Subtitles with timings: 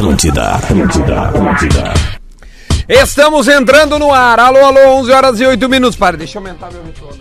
[0.00, 1.94] Atlântida, Atlântida, Atlântida.
[2.88, 4.40] Estamos entrando no ar.
[4.40, 5.94] Alô, alô, 11 horas e 8 minutos.
[5.94, 7.18] Para, deixa eu aumentar meu retorno.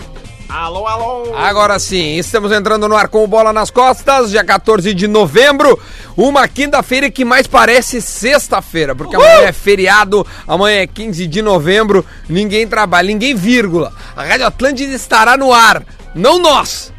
[0.47, 1.35] Alô, alô!
[1.35, 5.77] Agora sim, estamos entrando no ar com o Bola nas Costas, dia 14 de novembro.
[6.15, 12.05] Uma quinta-feira que mais parece sexta-feira, porque amanhã é feriado, amanhã é 15 de novembro,
[12.29, 13.91] ninguém trabalha, ninguém vírgula.
[14.15, 15.83] A Rádio Atlântida estará no ar,
[16.15, 16.93] não nós.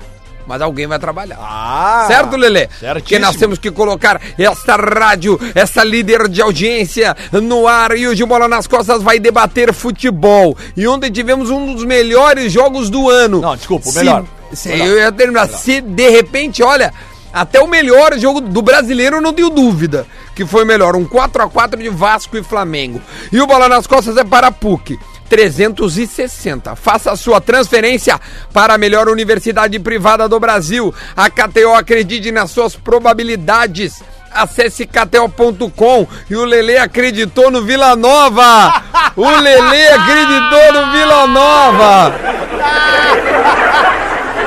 [0.47, 1.39] Mas alguém vai trabalhar.
[1.41, 2.05] Ah!
[2.09, 2.69] certo, Lelê?
[2.69, 2.93] certíssimo.
[2.95, 7.97] Porque nós temos que colocar esta rádio, essa líder de audiência no ar.
[7.97, 10.57] E hoje o Bola nas Costas vai debater futebol.
[10.77, 13.41] E ontem tivemos um dos melhores jogos do ano.
[13.41, 14.25] Não, desculpa, o Se- melhor.
[14.53, 15.47] se- eu ia terminar.
[15.49, 16.93] Se de repente, olha,
[17.33, 20.05] até o melhor jogo do brasileiro não tenho dúvida
[20.35, 20.97] que foi melhor.
[20.97, 23.01] Um 4x4 de Vasco e Flamengo.
[23.31, 24.99] E o Bola nas Costas é para a PUC.
[25.31, 26.75] 360.
[26.75, 28.21] Faça a sua transferência
[28.53, 30.93] para a melhor universidade privada do Brasil.
[31.17, 34.03] A KTO acredite nas suas probabilidades.
[34.33, 38.83] Acesse KTO.com e o Lele acreditou no Vila Nova.
[39.17, 42.15] O Lele acreditou no Vila Nova.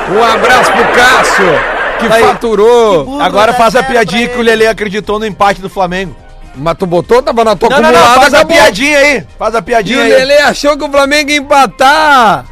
[0.09, 1.59] Um abraço pro Cássio,
[1.99, 2.23] que Aí.
[2.23, 3.21] faturou.
[3.21, 6.22] Agora faz a piadinha que o Lele acreditou no empate do Flamengo.
[6.55, 8.55] Mas tu botou, tava na tua Não, não, não, acumulada, faz a acabou.
[8.57, 9.23] piadinha aí.
[9.39, 10.09] Faz a E piadinha o aí.
[10.09, 12.45] Lele achou que o Flamengo ia empatar.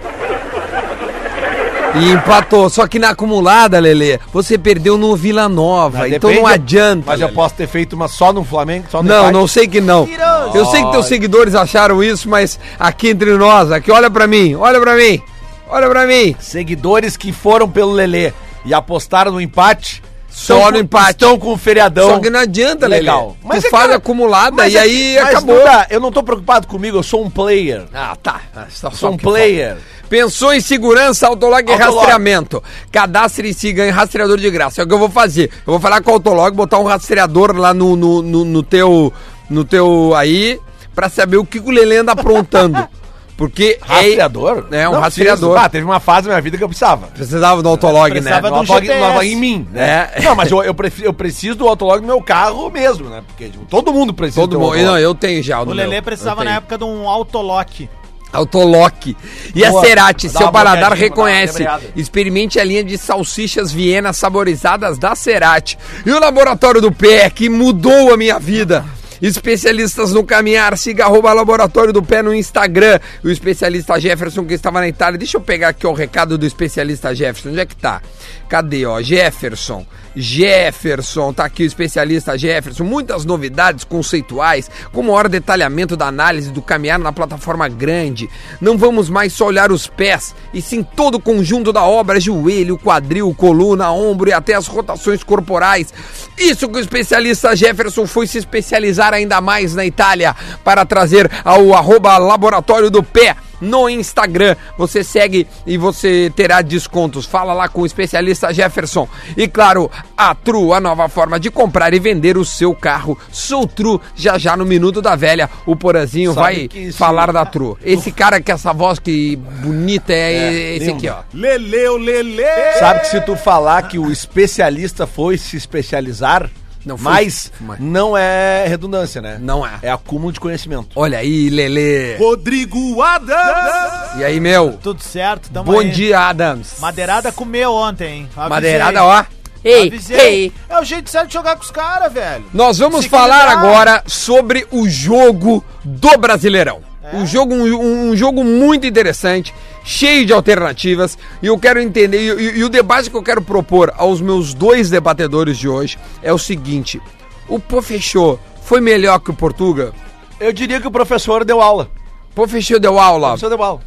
[1.94, 6.48] E empatou, só que na acumulada, Lele, você perdeu no Vila Nova, Mas então depende-
[6.48, 7.04] não adianta.
[7.06, 7.36] Mas eu Lelê.
[7.36, 9.34] posso ter feito uma só no Flamengo, só no Não, empate?
[9.34, 10.08] não sei que não.
[10.54, 14.56] Eu sei que teus seguidores acharam isso, mas aqui entre nós, aqui, olha pra mim,
[14.56, 15.22] olha pra mim,
[15.70, 16.34] olha pra mim.
[16.40, 18.32] Seguidores que foram pelo Lelê
[18.64, 20.02] e apostaram no empate.
[20.32, 21.12] Só no empate.
[21.12, 22.10] Estão com o feriadão.
[22.12, 23.36] Só que não adianta, Legal.
[23.44, 25.58] Mas tu é faz que- acumulada e é aí acabou.
[25.58, 27.84] Duda, eu não tô preocupado comigo, eu sou um player.
[27.94, 28.42] Ah, tá.
[28.70, 29.78] Só, Sou um player.
[30.10, 32.62] Pensou em segurança, Autolog e rastreamento.
[32.92, 34.82] Cadastre e se ganhe rastreador de graça.
[34.82, 35.50] É o que eu vou fazer.
[35.66, 39.14] Eu vou falar com o Autolog, botar um rastreador lá no, no, no, no teu.
[39.50, 40.58] No teu aí,
[40.96, 42.88] pra saber o que o Lelê anda aprontando.
[43.42, 44.68] Porque Rastreador?
[44.72, 45.50] É, um Não rastreador.
[45.50, 45.66] preciso.
[45.66, 47.08] Ah, teve uma fase na minha vida que eu precisava.
[47.08, 48.22] É, precisava do Autolog, né?
[48.22, 50.10] Precisava No do Autolog não, em mim, né?
[50.14, 50.22] É.
[50.22, 53.24] Não, mas eu, eu, prefiro- eu preciso do Autolog no meu carro mesmo, né?
[53.26, 54.78] Porque tipo, todo mundo precisa Todo do mundo.
[54.78, 55.60] Não, eu tenho já.
[55.60, 56.04] O no Lelê meu.
[56.04, 57.90] precisava na época de um autolock.
[58.32, 59.18] Autolock.
[59.56, 59.84] E a Boa.
[59.84, 61.66] Cerati, Dá seu paladar reconhece.
[61.96, 65.80] Experimente a linha de salsichas Viena saborizadas da Cerati.
[66.06, 68.86] E o Laboratório do Pé, que mudou a minha vida.
[69.22, 73.00] Especialistas no caminhar, siga arroba Laboratório do Pé no Instagram.
[73.24, 75.18] O especialista Jefferson que estava na Itália.
[75.18, 77.50] Deixa eu pegar aqui o recado do especialista Jefferson.
[77.50, 78.02] Onde é que tá?
[78.50, 79.02] Cadê, ó?
[79.02, 79.86] Jefferson.
[80.16, 82.84] Jefferson, tá aqui o especialista Jefferson.
[82.84, 88.30] Muitas novidades conceituais, com maior detalhamento da análise do caminhar na plataforma grande.
[88.60, 92.78] Não vamos mais só olhar os pés, e sim todo o conjunto da obra: joelho,
[92.78, 95.94] quadril, coluna, ombro e até as rotações corporais.
[96.38, 101.74] Isso que o especialista Jefferson foi se especializar ainda mais na Itália para trazer ao
[101.74, 104.56] arroba Laboratório do Pé no Instagram.
[104.78, 107.26] Você segue e você terá descontos.
[107.26, 109.08] Fala lá com o especialista Jefferson.
[109.38, 113.18] E claro, a Tru, a nova forma de comprar e vender o seu carro.
[113.32, 117.78] Sou Tru, já já no Minuto da Velha, o Porazinho Sabe vai falar da Tru.
[117.84, 120.98] Esse cara com essa voz que bonita é, esse lindo.
[120.98, 121.18] aqui, ó.
[121.34, 122.44] Leleu, Lele!
[122.80, 126.50] Sabe que se tu falar que o especialista foi se especializar,
[126.86, 129.38] Não foi- mas mas- não é redundância, né?
[129.40, 129.74] Não é.
[129.82, 130.90] É acúmulo de conhecimento.
[130.96, 132.18] Olha aí, Lele.
[132.18, 134.18] Rodrigo Adams!
[134.20, 134.78] E aí, meu?
[134.82, 135.92] Tudo certo, tamo Bom aí.
[135.92, 136.76] dia, Adams.
[136.80, 138.30] Madeirada comeu ontem, hein?
[138.36, 138.50] Avisei.
[138.50, 139.24] Madeirada, ó.
[139.64, 140.20] Ei, Avisei.
[140.20, 140.54] ei.
[140.68, 142.46] É o jeito certo de jogar com os caras, velho.
[142.54, 143.64] Nós vamos Se falar equilibrar.
[143.72, 146.82] agora sobre o jogo do Brasileirão.
[147.14, 151.18] Um, jogo, um, um jogo muito interessante, cheio de alternativas.
[151.42, 154.54] E eu quero entender, e, e- e o debate que eu quero propor aos meus
[154.54, 157.02] dois debatedores de hoje é o seguinte:
[157.50, 159.94] o Pofechô foi melhor que o Portuga?
[160.40, 161.90] Eu diria que o professor deu aula.
[162.34, 163.28] Pofechô deu aula.
[163.28, 163.82] O professor deu aula.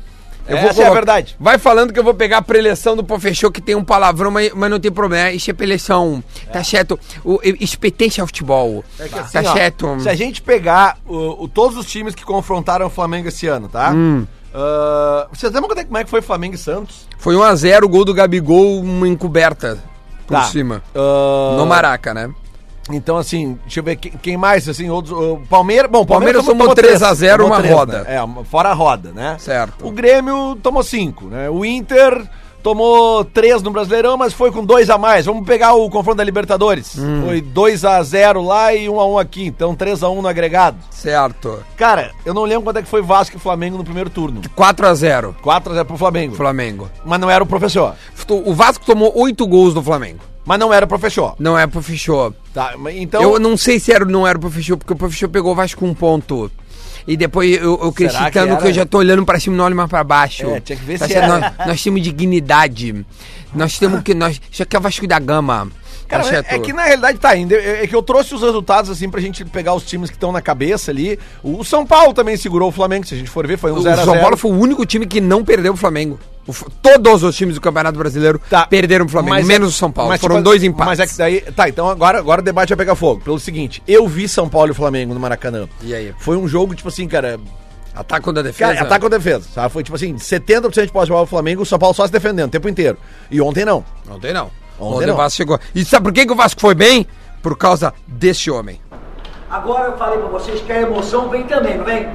[0.47, 1.37] Eu Essa é a colocar- verdade.
[1.41, 4.53] Vai falando que eu vou pegar a preleção do Pofechô, que tem um palavrão, mas,
[4.55, 5.31] mas não tem problema.
[5.31, 6.22] Isso é preleção.
[6.53, 6.98] Tá certo.
[7.24, 8.84] O, expetência ao futebol.
[8.98, 10.01] É que assim, tá ó, certo.
[10.01, 13.69] Se a gente pegar o, o- todos os times que confrontaram o Flamengo esse ano,
[13.69, 13.91] tá?
[13.92, 14.27] Hum.
[14.53, 17.09] Ah, vocês lembram é- como é que foi Flamengo e Santos?
[17.19, 19.78] Foi 1x0 o gol do Gabigol, uma encoberta
[20.27, 20.45] por Tá.
[20.45, 20.83] cima.
[20.95, 22.30] Ah, No Maraca, né?
[22.91, 25.16] Então, assim, deixa eu ver quem, quem mais, assim, outros.
[25.16, 25.91] O Palmeiras.
[25.91, 28.03] Bom, o Palmeiras Palmeiras, tomou 3 a 0, tomou uma três, roda.
[28.03, 28.16] né?
[28.16, 29.36] É, fora a roda, né?
[29.39, 29.86] Certo.
[29.86, 31.48] O Grêmio tomou 5, né?
[31.48, 32.22] O Inter
[32.63, 35.27] tomou 3 no Brasileirão, mas foi com 2 a mais.
[35.27, 36.97] Vamos pegar o confronto da Libertadores.
[36.98, 37.22] Hum.
[37.27, 40.28] Foi 2 a 0 lá e 1 a 1 aqui, então 3 a 1 no
[40.28, 40.78] agregado.
[40.91, 41.63] Certo.
[41.77, 44.41] Cara, eu não lembro quanto é que foi Vasco e Flamengo no primeiro turno.
[44.57, 46.34] 4x0, 4 a 0 pro Flamengo.
[46.34, 46.91] Flamengo.
[47.04, 47.95] Mas não era o professor.
[48.28, 50.21] O Vasco tomou 8 gols do Flamengo.
[50.45, 51.35] Mas não era o Professor.
[51.39, 52.35] Não é pro fechou.
[52.53, 53.23] Tá, mas então.
[53.23, 55.81] Eu não sei se era, não era pro fechou, porque o professor pegou o Vasco
[55.81, 56.51] com um ponto.
[57.07, 58.69] E depois eu, eu cresci Será que tanto que, era?
[58.69, 60.47] eu já tô olhando pra cima e não olho mais pra baixo.
[60.47, 61.25] É, tinha que ver Tá se certo?
[61.33, 61.55] era.
[61.59, 63.05] nós, nós temos dignidade.
[63.55, 64.15] Nós temos que.
[64.15, 65.69] Nós, isso aqui é o Vasco da Gama.
[66.09, 66.53] Cara, Tá é, certo?
[66.53, 67.55] é que na realidade tá ainda.
[67.55, 70.33] É, é que eu trouxe os resultados assim pra gente pegar os times que estão
[70.33, 71.19] na cabeça ali.
[71.43, 73.83] O São Paulo também segurou o Flamengo, se a gente for ver, foi um O
[73.83, 76.19] 0 a 0 São Paulo foi o único time que não perdeu o Flamengo.
[76.47, 76.53] O
[76.83, 78.67] todos os times do Campeonato Brasileiro Tá.
[78.67, 80.11] perderam o Flamengo, Mas é- menos o São Paulo.
[80.11, 80.87] mas, Foram tipo, dois empates.
[80.87, 81.41] Mas é que daí.
[81.53, 83.21] Tá, então agora, agora o debate vai pegar fogo.
[83.23, 85.67] Pelo seguinte, eu vi São Paulo e Flamengo no Maracanã.
[85.83, 86.15] E aí?
[86.19, 87.41] Foi um jogo, tipo assim, cara.
[87.95, 88.75] Ataque contra a defesa.
[88.75, 89.47] Cara, ataque ou defesa.
[89.55, 89.73] Sabe?
[89.73, 92.13] Foi tipo assim, 70% de posse de bola do Flamengo, o São Paulo só se
[92.13, 92.99] defendendo o tempo inteiro.
[93.31, 93.85] E ontem não.
[94.11, 94.51] Ontem não.
[94.81, 95.15] Ontem Ontem, não.
[95.15, 95.59] o Vasco chegou.
[95.75, 97.07] E sabe por que, que o Vasco foi bem?
[97.41, 98.81] Por causa desse homem.
[99.49, 102.09] Agora eu falei pra vocês que a emoção vem também, não vem?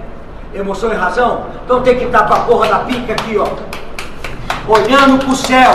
[0.53, 1.45] Emoção e razão?
[1.63, 3.47] Então tem que estar com a porra da pica aqui, ó.
[4.67, 5.71] Olhando pro céu.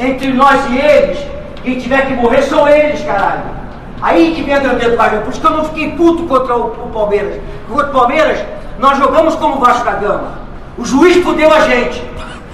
[0.00, 1.18] Entre nós e eles,
[1.62, 3.42] quem tiver que morrer são eles, caralho.
[4.00, 5.16] Aí que vem a grandeza do Vasco.
[5.18, 7.40] Por isso que eu não fiquei puto contra o, o Palmeiras.
[7.68, 8.38] Contra o Palmeiras,
[8.78, 10.38] nós jogamos como o Vasco da Gama.
[10.76, 12.02] O juiz fudeu a gente.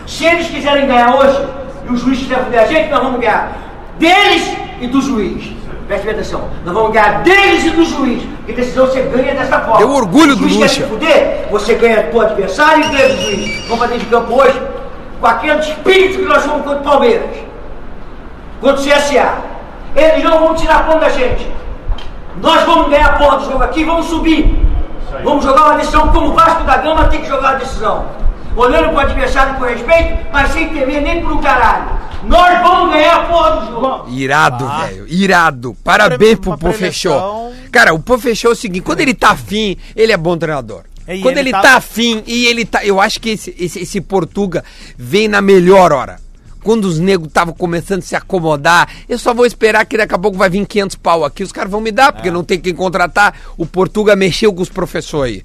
[0.06, 1.38] Se eles quiserem ganhar hoje,
[1.86, 3.52] e o juiz quiser fuder a gente, nós vamos ganhar
[3.98, 5.52] deles e do juiz.
[5.86, 6.48] Preste atenção.
[6.64, 8.22] Nós vamos ganhar deles e do juiz.
[8.38, 9.78] Porque decisão você ganha dessa forma.
[9.78, 10.68] Deu orgulho O do juiz Lucha.
[10.68, 13.64] quer te fuder, você ganha do adversário e ganha do juiz.
[13.68, 14.62] Vamos fazer de campo hoje
[15.24, 17.30] com aquele espírito que nós fomos contra o Palmeiras.
[18.60, 19.38] Contra o CSA.
[19.96, 21.50] Eles não vão tirar ponto da gente.
[22.42, 24.54] Nós vamos ganhar a porra do jogo aqui, vamos subir.
[25.22, 28.04] Vamos jogar uma decisão como o Vasco da Gama tem que jogar a decisão.
[28.54, 31.86] Olhando pro adversário com respeito, mas sem temer nem por um caralho.
[32.24, 34.10] Nós vamos ganhar a porra do jogo.
[34.10, 35.06] Irado, velho.
[35.08, 35.76] Irado.
[35.82, 37.12] Parabéns pro Uma Pofechou.
[37.12, 37.52] preleção.
[37.72, 40.82] Cara, o Pofechou é o seguinte: quando ele tá afim, ele é bom treinador.
[41.06, 42.84] É, e quando ele ele tá- tá afim e ele tá.
[42.84, 44.64] Eu acho que esse, esse, esse Portuga
[44.96, 46.16] vem na melhor hora.
[46.62, 50.18] Quando os negros estavam começando a se acomodar, eu só vou esperar que daqui a
[50.18, 52.12] pouco vai vir 500 pau aqui, os caras vão me dar, É.
[52.12, 53.34] porque não tem quem contratar.
[53.58, 55.42] O Portuga mexeu com os professores.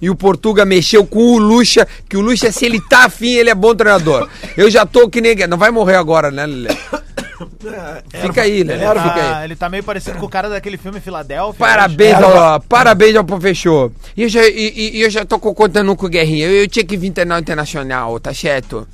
[0.00, 3.50] E o Portuga mexeu com o Lucha, que o Lucha, se ele tá afim, ele
[3.50, 4.26] é bom treinador.
[4.56, 5.36] Eu já tô que nem.
[5.46, 6.74] Não vai morrer agora, né, Lelê?
[8.20, 8.84] Fica aí, Lelê.
[8.84, 9.20] Ele Fica aí.
[9.20, 11.58] tá, ele tá meio parecido com o cara daquele filme Filadélfia.
[11.58, 12.24] Parabéns, Acho.
[12.24, 13.92] ao, parabéns ao Pofechou.
[14.16, 16.46] E eu já, e, e- eu já tô contando com o Guerrinha.
[16.46, 18.86] Eu, eu tinha que vir o internacional, tá certo?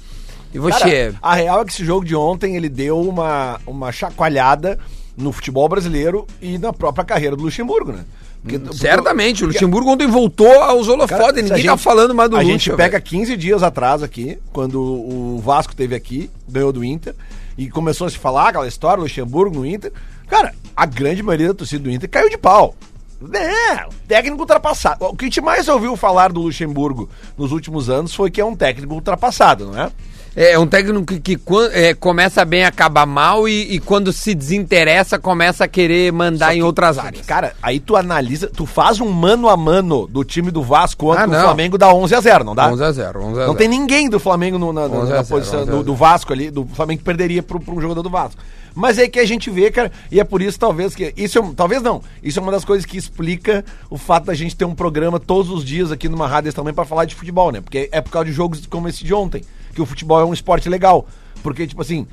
[0.53, 1.13] E você?
[1.13, 4.79] Cara, a real é que esse jogo de ontem ele deu uma, uma chacoalhada
[5.17, 8.05] no futebol brasileiro e na própria carreira do Luxemburgo, né?
[8.41, 12.37] Porque- porque- Certamente, o Luxemburgo ontem voltou aos holofotes, ninguém tá gente- falando mais do
[12.37, 12.53] A Lucha.
[12.53, 13.03] gente pega velho.
[13.05, 17.15] 15 dias atrás aqui, quando o Vasco teve aqui, ganhou do Inter,
[17.59, 19.93] e começou a se falar aquela história, Luxemburgo no Inter.
[20.29, 22.77] Cara, a grande maioria da torcida do Inter caiu de pau.
[23.33, 25.05] É, técnico ultrapassado.
[25.05, 28.45] O que a gente mais ouviu falar do Luxemburgo nos últimos anos foi que é
[28.45, 29.91] um técnico ultrapassado, não é?
[30.41, 31.39] É um técnico que, que
[31.73, 36.63] é, começa bem, acaba mal e, e quando se desinteressa começa a querer mandar em
[36.63, 37.27] outras áreas.
[37.27, 41.25] Cara, aí tu analisa, tu faz um mano a mano do time do Vasco contra
[41.25, 41.43] Ah, o.
[41.43, 42.69] Flamengo dá 11 a 0, não dá?
[42.71, 43.47] 11 a 0, 11 a 0.
[43.49, 45.73] Não tem ninguém do Flamengo no- na, na- 11 a na 0, posição 11 a
[45.73, 45.83] do, 0.
[45.85, 48.41] do Vasco ali, do Flamengo que perderia pro, pro um jogador do Vasco.
[48.77, 51.13] Mas é que a gente vê, cara, e é por isso talvez que.
[51.17, 52.01] Isso é, talvez não.
[52.23, 55.51] Isso é uma das coisas que explica o fato da gente ter um programa todos
[55.51, 57.61] os dias aqui numa rádio também pra falar de futebol, né?
[57.61, 59.43] Porque é por causa de jogos como esse de ontem,
[59.79, 61.07] que o futebol é um esporte legal.
[61.41, 62.05] Porque, tipo assim,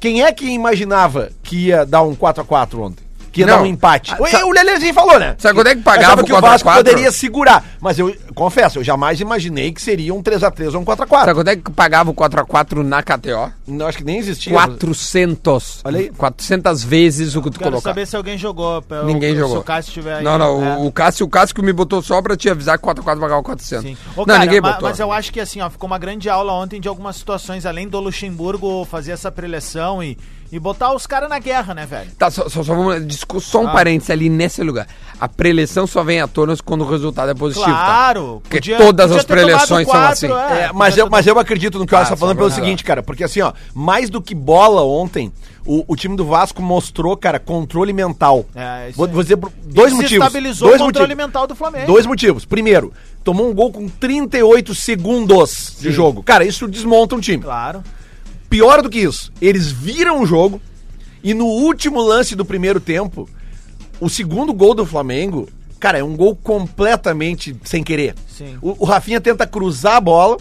[0.00, 3.04] quem é que imaginava que ia dar um 4x4 ontem?
[3.32, 3.56] Que ia Não.
[3.58, 4.12] dar um empate?
[4.12, 5.36] Ah, O- sa- o Lelezinho falou, né?
[5.38, 6.76] Sabe quando é que pagava o que o Vasco 4x4?
[6.78, 7.64] poderia segurar.
[7.80, 11.20] Mas eu confesso, eu jamais imaginei que seria um 3x3 ou um 4x4.
[11.26, 13.52] Sabe quanto é que pagava o 4x4 na KTO?
[13.68, 14.52] Não, acho que nem existia.
[14.52, 15.80] 400.
[15.84, 16.10] Olha aí.
[16.10, 17.94] 400 vezes o que tu Quero colocava.
[17.94, 18.82] saber se alguém jogou.
[18.82, 19.58] pra- Ninguém se jogou.
[19.58, 20.24] o Cássio tiver aí.
[20.24, 20.76] Não, não, É.
[20.78, 23.42] o, o Cássio, o Cássio que me botou só pra te avisar que 4x4 pagava
[23.42, 23.84] 400.
[23.84, 23.96] Sim.
[24.16, 24.88] Ô, não, cara, ninguém botou.
[24.88, 27.86] Mas eu acho que assim, ó, ficou uma grande aula ontem de algumas situações, além
[27.88, 30.16] do Luxemburgo fazer essa preleção e,
[30.52, 32.10] e botar os caras na guerra, né, velho?
[32.18, 33.72] Tá, só, só, só, vamos, só um Ah.
[33.72, 34.86] parênteses ali nesse lugar.
[35.20, 38.40] A preleção só vem à tona quando o resultado é positivo, Claro!
[38.42, 38.48] tá?
[38.50, 40.26] Porque todas as ter tomado preleções são quatro, assim.
[40.26, 40.32] É,
[40.66, 43.02] podia mas, eu, mas eu acredito no que o Ah, tá falando pelo seguinte, cara.
[43.02, 45.30] Porque assim, ó, mais do que bola ontem,
[45.64, 48.44] o, o time do Vasco mostrou, cara, controle mental.
[48.54, 50.10] É, isso vou, vou dizer dois motivos.
[50.10, 51.26] Desestabilizou Dois o controle motivos.
[51.26, 51.86] mental do Flamengo.
[51.86, 52.44] Dois motivos.
[52.44, 52.92] Primeiro,
[53.22, 56.22] tomou um gol com 38 segundos de jogo.
[56.22, 57.42] Cara, isso desmonta um time.
[57.42, 57.84] Claro.
[58.50, 60.60] Pior do que isso, eles viram o jogo
[61.22, 63.28] e no último lance do primeiro tempo,
[64.00, 68.14] o segundo gol do Flamengo, cara, é um gol completamente sem querer.
[68.26, 68.58] Sim.
[68.60, 70.36] O, o Rafinha tenta cruzar a bola.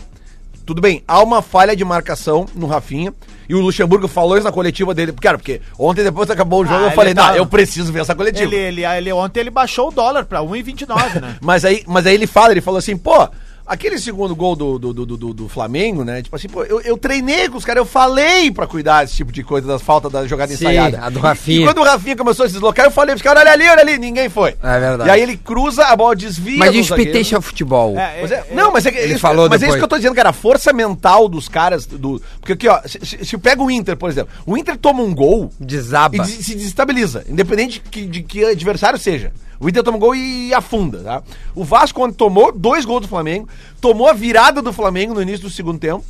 [0.65, 3.13] Tudo bem, há uma falha de marcação no Rafinha.
[3.47, 5.11] E o Luxemburgo falou isso na coletiva dele.
[5.13, 7.91] Cara, porque ontem, depois que acabou o jogo, Ah, eu falei, tá- não, eu preciso
[7.91, 8.43] ver essa coletiva.
[8.53, 11.37] Ele, ele, ele, ontem ele baixou o dólar pra 1,29, né?
[11.41, 13.27] Mas aí, mas aí ele fala, ele falou assim, pô,
[13.69, 16.23] Aquele segundo gol do, do, do, do, do Flamengo, né?
[16.23, 19.31] Tipo assim, pô, eu, eu treinei com os caras, eu falei pra cuidar desse tipo
[19.31, 20.99] de coisa, das faltas da jogada Sim, ensaiada.
[20.99, 21.61] a do Rafinha.
[21.61, 23.81] E quando o Rafinha começou a se deslocar, eu falei pros caras, olha ali, olha
[23.81, 24.55] ali, ninguém foi.
[24.63, 25.07] É verdade.
[25.07, 26.57] E aí ele cruza, a bola desvia.
[26.57, 27.95] Mas do e o futebol?
[27.95, 29.79] É, Pois é, não, mas é, que- Ele isso- falou mas é isso depois.
[29.79, 33.23] que eu tô dizendo, cara, a força mental dos caras do, porque aqui, ó, se,
[33.23, 36.17] se, pega o Inter, por exemplo, o Inter toma um gol Desaba.
[36.17, 39.31] e se desestabiliza, independente de que, de que adversário seja.
[39.59, 41.23] O Inter toma um gol e afunda, tá?
[41.53, 43.47] O Vasco, quando tomou dois gols do Flamengo,
[43.81, 46.03] tomou a virada do Flamengo no início do segundo tempo,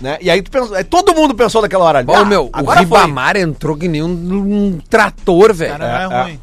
[0.00, 0.16] né?
[0.22, 0.50] E aí, tu
[0.88, 2.10] todo mundo pensou naquela hora ali.
[2.10, 5.72] Ô, "Ah, meu, o agora foi." Ribamar entrou que nem um, um trator, velho.
[5.76, 6.22] Cara, não é, É, é.
[6.24, 6.40] ruim.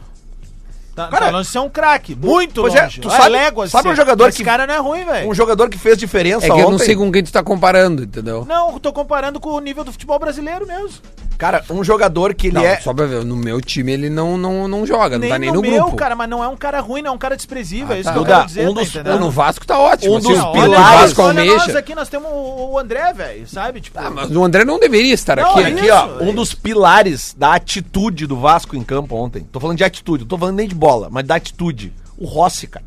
[0.93, 2.15] Tá, Cara, tá longe de ser um craque.
[2.15, 2.99] Muito pois é, longe.
[2.99, 5.29] tu Ah, sabe- léguas sabe um jogador que- Esse cara não é ruim, velho.
[5.29, 6.85] Um jogador que fez diferença É que eu não ontem.
[6.85, 8.45] sei com quem tu tá comparando, entendeu?
[8.45, 10.99] Não, eu tô comparando com o nível do futebol brasileiro mesmo.
[11.41, 12.79] Cara, um jogador que ele Não, é...
[12.79, 15.49] só pra ver, no meu time ele não, não, não joga, não Nem tá nem
[15.49, 15.95] no, no, meu, grupo.
[15.95, 17.95] cara, mas não é um cara ruim, não é um cara desprezível.
[17.95, 18.13] é isso tá.
[18.13, 18.93] que eu Duda, quero dizer, um tá dos-?
[19.03, 20.17] Não, no Vasco tá ótimo.
[20.17, 23.47] Um dos Não, pilares- olha, nós, Vasco olha nós aqui, nós temos o André, velho,
[23.47, 23.81] sabe?
[23.81, 25.61] Tipo, Ah, mas o André não deveria estar Não, aqui.
[25.61, 25.81] é né?
[25.81, 29.41] Aqui, isso, ó, um dos pilares da atitude do Vasco em campo ontem.
[29.51, 31.91] Tô falando de atitude, não tô falando nem de bola, mas da atitude.
[32.19, 32.85] O Rossi, cara.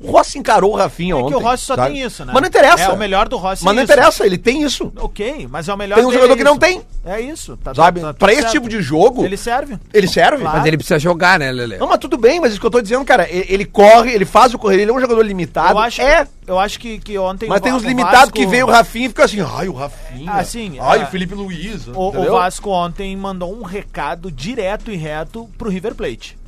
[0.00, 1.28] O Rossi encarou o Rafinha É ontem.
[1.30, 1.94] que o Rossi só sabe?
[1.94, 2.30] tem isso, né?
[2.32, 2.82] Mas não interessa.
[2.84, 3.64] É o melhor do Rossi.
[3.64, 3.92] Mas não isso.
[3.92, 4.92] interessa, ele tem isso.
[4.96, 6.82] Ok, mas é o melhor Tem um jogador é que não tem.
[7.04, 7.56] É isso.
[7.56, 8.00] Tá, Sabe?
[8.00, 8.52] tá- tá pra esse certo.
[8.52, 9.76] tipo de jogo, Ele serve.
[9.92, 10.42] ele serve.
[10.42, 10.56] Claro.
[10.58, 11.78] Mas ele precisa jogar, né, Lele?
[11.78, 14.24] Não, mas tudo bem, mas isso que eu tô dizendo, cara, ele, ele corre, ele
[14.24, 15.72] faz o correr, ele é um jogador limitado.
[15.72, 17.48] Eu acho, é, eu acho que, que ontem.
[17.48, 19.72] mas o tem uns limitados Vasco- que veio o Rafinha e fica assim, ai, o
[19.72, 20.30] Rafinha.
[20.30, 21.04] Ah, sim, Ai, é.
[21.04, 21.88] o Felipe Luiz.
[21.88, 22.30] O, o?
[22.30, 26.38] Vasco ontem mandou um recado direto e reto pro River Plate.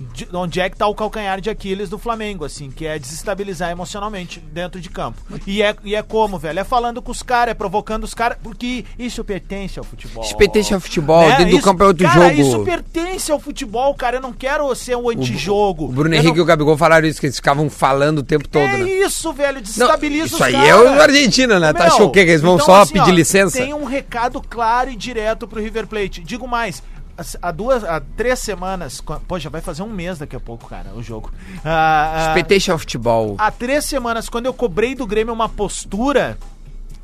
[0.00, 3.70] De- onde é que tá o calcanhar de Aquiles do Flamengo, assim, que é desestabilizar
[3.70, 5.20] emocionalmente dentro de campo.
[5.46, 6.60] E é, e é como, velho?
[6.60, 10.22] É falando com os caras, é provocando os caras, porque isso pertence ao futebol.
[10.24, 11.36] Isso pertence ao futebol, Né?
[11.38, 12.40] dentro do Isso- campo é outro cara, jogo.
[12.40, 14.16] isso pertence ao futebol, cara.
[14.18, 15.86] Eu não quero ser um antijogo.
[15.86, 18.22] O Bruno Eu Henrique e não- o Gabigol falaram isso, que eles ficavam falando o
[18.22, 18.88] tempo todo, é né?
[18.88, 20.68] isso, velho, Não, desestabiliza isso os aí caras.
[20.68, 21.72] é o Argentina, né?
[21.72, 22.24] Tu acha o quê?
[22.24, 23.58] Que eles vão só assim, pedir licença?
[23.58, 26.22] Tem um recado claro e direto pro River Plate.
[26.22, 26.82] Digo mais,
[27.42, 30.90] há duas, há três semanas, pô, já vai fazer um mês daqui a pouco, cara,
[30.94, 31.32] o jogo.
[31.64, 33.36] Ah, ah, ao futebol.
[33.38, 36.38] há três semanas, quando eu cobrei do Grêmio uma postura.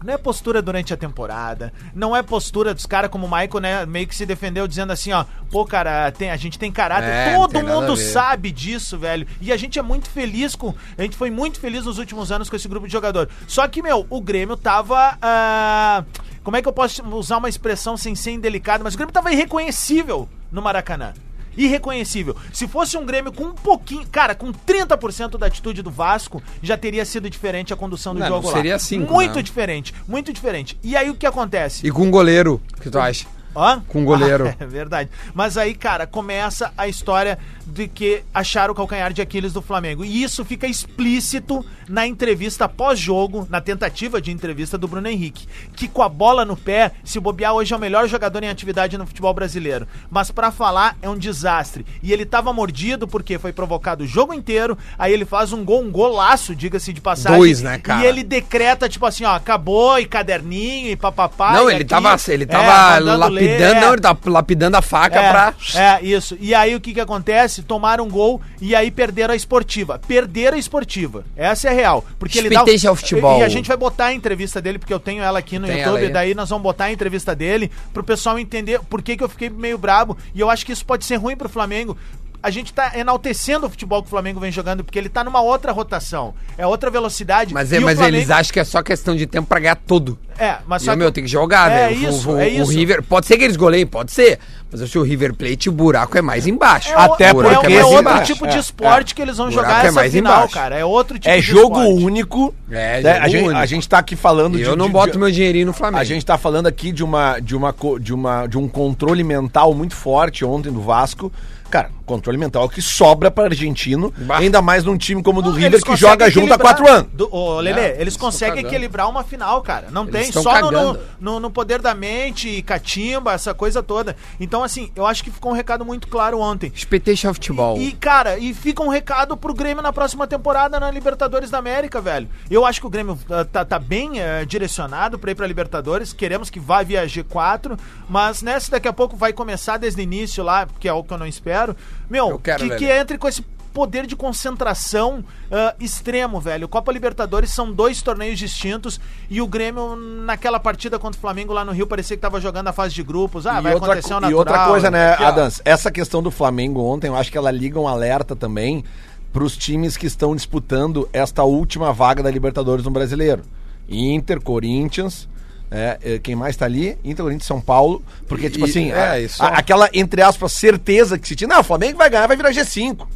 [0.04, 1.72] Não é postura durante a temporada.
[1.94, 3.86] Não é postura dos caras como o Michael, né?
[3.86, 5.24] Meio que se defendeu dizendo assim, ó.
[5.50, 7.08] Pô, cara, tem, a gente tem caráter.
[7.08, 9.26] É, Todo tem mundo sabe disso, velho.
[9.40, 10.74] E a gente é muito feliz com.
[10.98, 13.30] A gente foi muito feliz nos últimos anos com esse grupo de jogador.
[13.48, 15.16] Só que, meu, o Grêmio tava.
[15.22, 16.04] ah,
[16.44, 18.84] como é que eu posso usar uma expressão sem ser indelicado?
[18.84, 21.12] Mas o Grêmio tava irreconhecível no Maracanã.
[21.56, 22.36] Irreconhecível.
[22.52, 24.06] Se fosse um Grêmio com um pouquinho.
[24.10, 28.26] Cara, com 30% da atitude do Vasco, já teria sido diferente a condução do Não,
[28.28, 28.56] jogo não lá.
[28.56, 29.42] seria cinco, Muito né?
[29.42, 30.78] diferente, muito diferente.
[30.82, 31.86] E aí o que acontece?
[31.86, 33.26] E com o goleiro, o que tu acha?
[33.56, 33.80] Hã?
[33.86, 34.48] Com goleiro.
[34.48, 35.08] Ah, é verdade.
[35.32, 37.38] Mas aí, cara, começa a história
[37.74, 40.04] de que acharam o calcanhar de Aquiles do Flamengo.
[40.04, 45.46] E isso fica explícito na entrevista pós-jogo, na tentativa de entrevista do Bruno Henrique.
[45.74, 48.96] Que com a bola no pé, se bobear hoje é o melhor jogador em atividade
[48.96, 49.86] no futebol brasileiro.
[50.08, 51.84] Mas pra falar é um desastre.
[52.00, 54.78] E ele tava mordido porque foi provocado o jogo inteiro.
[54.96, 57.36] Aí ele faz um gol, um golaço, diga-se de passagem.
[57.36, 58.02] Dois, né, cara?
[58.02, 61.52] E ele decreta, tipo assim, ó, acabou, e caderninho, e papapá.
[61.52, 61.86] não, ele aqui.
[61.86, 63.80] tava, ele É, tava ler, lapidando, é.
[63.80, 65.54] não, ele tava lapidando a faca É, pra...
[65.74, 66.36] é, isso.
[66.40, 67.63] E aí o que que acontece?
[67.66, 69.98] Tomaram um gol e aí perderam a esportiva.
[69.98, 71.24] Perderam a esportiva.
[71.36, 72.04] Essa é a real.
[72.18, 72.64] Porque ele dá...
[72.88, 73.40] Ao futebol.
[73.40, 75.78] E a gente vai botar a entrevista dele, porque eu tenho ela aqui no Tem
[75.78, 76.12] YouTube, aí.
[76.12, 79.48] daí nós vamos botar a entrevista dele pro pessoal entender por que que eu fiquei
[79.48, 80.16] meio brabo.
[80.34, 81.96] E eu acho que isso pode ser ruim pro Flamengo.
[82.44, 85.40] A gente tá enaltecendo o futebol que o Flamengo vem jogando, porque ele tá numa
[85.40, 86.34] outra rotação.
[86.58, 87.54] É outra velocidade.
[87.54, 89.58] Mas, e é, o mas Flamengo- eles acham que é só questão de tempo pra
[89.58, 90.18] ganhar tudo.
[90.38, 92.06] É, mas E, só meu, tem que jogar, É velho.
[92.06, 92.72] O- isso, o, é o isso.
[92.72, 94.38] River, pode ser que eles goleiem, pode ser.
[94.70, 96.90] Mas eu acho que o River Plate, o buraco é mais embaixo.
[96.90, 98.32] É, Até o- porque é, é outro embaixo.
[98.34, 100.52] tipo de É, esporte que eles vão Buraco jogar é essa mais final, embaixo.
[100.54, 100.76] cara.
[100.76, 102.04] É outro tipo É de jogo esporte.
[102.04, 102.54] único.
[102.70, 103.12] É, né?
[103.14, 103.60] jogo a, gente, único.
[103.60, 106.00] a gente tá aqui falando E eu não boto meu dinheirinho no Flamengo.
[106.02, 109.72] A gente tá falando aqui de uma de uma de uma de um controle mental
[109.72, 111.32] muito forte ontem do Vasco.
[111.70, 114.38] Cara, controle mental que sobra para argentino, Bah.
[114.38, 116.88] ainda mais num time como o do Não, River eles que joga junto há quatro
[116.88, 117.10] anos.
[117.12, 119.88] Do, ô, Lelê, Não, eles eles conseguem equilibrar uma final, cara.
[119.90, 124.16] Não tem, estão só no, no, no- poder da mente, e catimba, essa coisa toda.
[124.38, 126.70] Então, assim, eu acho que ficou um recado muito claro ontem.
[126.74, 127.76] Expectation ao futebol.
[127.78, 132.00] E, cara, e fica um recado pro Grêmio na próxima temporada na Libertadores da América,
[132.00, 132.28] velho.
[132.50, 136.12] Eu acho que o Grêmio ah, tá, tá bem eh, direcionado pra ir pra Libertadores.
[136.12, 140.44] Queremos que vá via G4, mas nessa daqui a pouco vai começar desde o início
[140.44, 141.74] lá, que é o que eu não espero.
[142.08, 143.42] Meu, Eu quero, que, que entre com esse
[143.74, 146.68] poder de concentração ah, extremo, velho.
[146.68, 151.64] Copa Libertadores são dois torneios distintos e o Grêmio naquela partida contra o Flamengo lá
[151.64, 153.46] no Rio parecia que tava jogando a fase de grupos.
[153.46, 154.30] Ah, e, vai outra, acontecer o natural.
[154.30, 155.24] e outra coisa, né, ó.
[155.24, 155.60] Adams?
[155.64, 158.84] Essa questão do Flamengo ontem, eu acho que ela liga um alerta também
[159.32, 163.42] pros times que estão disputando esta última vaga da Libertadores no Brasileiro.
[163.88, 165.28] Inter, Corinthians,
[165.74, 166.96] é, é, quem mais tá ali?
[167.04, 168.02] Inter, Corinthians, São Paulo.
[168.28, 169.42] Porque, tipo E- assim, é, a- isso.
[169.42, 171.48] a- aquela, entre aspas, certeza que se tinha.
[171.48, 173.06] Não, o Flamengo vai ganhar, vai virar G5.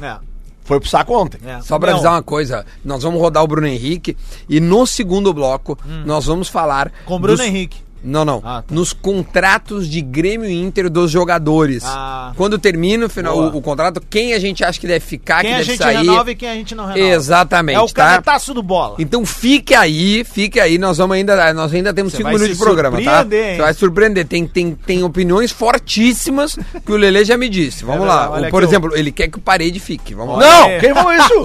[0.00, 0.16] É,
[0.64, 1.38] Foi pro saco ontem.
[1.44, 1.60] é.
[1.62, 4.16] Só pra Meu, avisar uma coisa, nós vamos rodar o Bruno Henrique
[4.48, 5.76] e no segundo bloco
[6.06, 7.82] nós vamos falar Com o Bruno dos- Henrique.
[8.04, 8.42] Não, não.
[8.44, 8.74] Ah, tá.
[8.74, 11.84] Nos contratos de Grêmio e Inter dos jogadores.
[11.86, 12.32] Ah.
[12.36, 15.50] Quando termina o, final, o, o contrato, quem a gente acha que deve ficar, Quem
[15.50, 15.96] que a deve gente sair.
[15.98, 17.06] renova e quem a gente não renova.
[17.14, 18.06] Exatamente, É o tá?
[18.10, 18.96] canetaço do bola.
[18.98, 22.56] Então fique aí, fique aí, nós vamos ainda, nós ainda temos Você cinco vai minutos
[22.58, 23.18] de programa, tá?
[23.20, 23.56] surpreender, hein?
[23.56, 24.26] Você vai surpreender.
[24.26, 27.84] Tem, tem, tem opiniões fortíssimas que o Lele já me disse.
[27.84, 28.30] Vamos É lá.
[28.40, 30.14] O- Por exemplo, ele quer que o parede fique.
[30.14, 30.58] Vamos Olha lá.
[30.68, 31.42] Não, quem falou isso?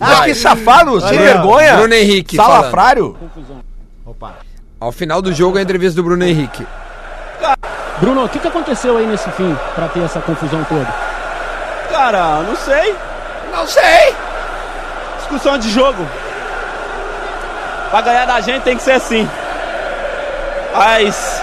[0.00, 1.76] Mas que safado, sem vergonha.
[1.76, 3.16] Bruno Henrique Salafrário.
[4.04, 4.36] Opa.
[4.82, 6.66] Ao final do jogo, a entrevista do Bruno Henrique.
[8.00, 10.88] Bruno, o que, que aconteceu aí nesse fim pra ter essa confusão toda?
[11.88, 12.92] Cara, não sei.
[13.52, 14.12] Não sei.
[15.18, 16.04] Discussão de jogo.
[17.92, 19.30] Pra ganhar da gente tem que ser assim.
[20.74, 21.40] Mas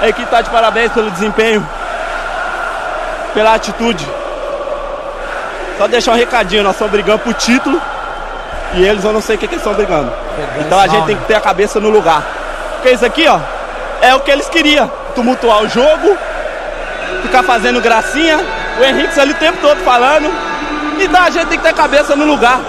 [0.00, 1.68] a equipe tá de parabéns pelo desempenho,
[3.34, 4.08] pela atitude.
[5.76, 7.82] Só deixar um recadinho, nós estamos brigando pro título
[8.74, 10.12] e eles eu não sei o que, que eles estão brigando.
[10.60, 12.22] Então a gente tem que ter a cabeça no lugar.
[12.74, 13.38] Porque isso aqui, ó,
[14.00, 14.90] é o que eles queriam.
[15.14, 16.16] Tumultuar o jogo,
[17.22, 18.40] ficar fazendo gracinha,
[18.80, 20.32] o Henrique ali o tempo todo falando.
[20.98, 22.60] Então a gente tem que ter a cabeça no lugar.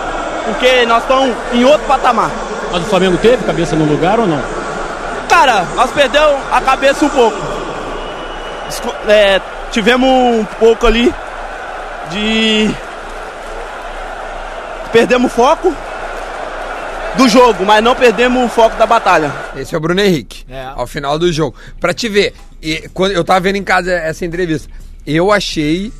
[0.45, 2.29] Porque nós estamos em outro patamar.
[2.71, 4.41] Mas o Flamengo teve cabeça no lugar ou não?
[5.29, 7.37] Cara, nós perdemos a cabeça um pouco.
[9.07, 9.39] É,
[9.71, 11.13] tivemos um pouco ali
[12.09, 12.69] de.
[14.91, 15.73] Perdemos foco
[17.17, 19.31] do jogo, mas não perdemos o foco da batalha.
[19.55, 20.43] Esse é o Bruno Henrique.
[20.49, 20.63] É.
[20.75, 21.55] Ao final do jogo.
[21.79, 24.69] Pra te ver, e, quando eu tava vendo em casa essa entrevista,
[25.05, 25.91] eu achei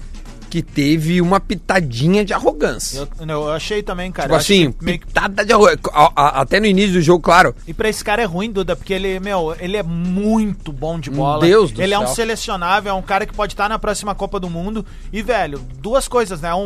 [0.50, 3.08] que teve uma pitadinha de arrogância.
[3.20, 4.28] Eu, eu achei também, cara.
[4.28, 5.80] tipo assim, que meio que- pitada de arrogância.
[5.92, 7.56] A- a- Até no início do jogo, claro.
[7.68, 11.10] E pra esse cara é ruim, Duda, porque ele, meu, ele é muito bom de
[11.10, 11.44] bola.
[11.44, 12.18] Deus do ele é um céu.
[12.18, 14.86] selecionável, é um cara que pode estar na próxima Copa do Mundo.
[15.12, 16.54] E, velho, duas coisas, né?
[16.54, 16.66] Um,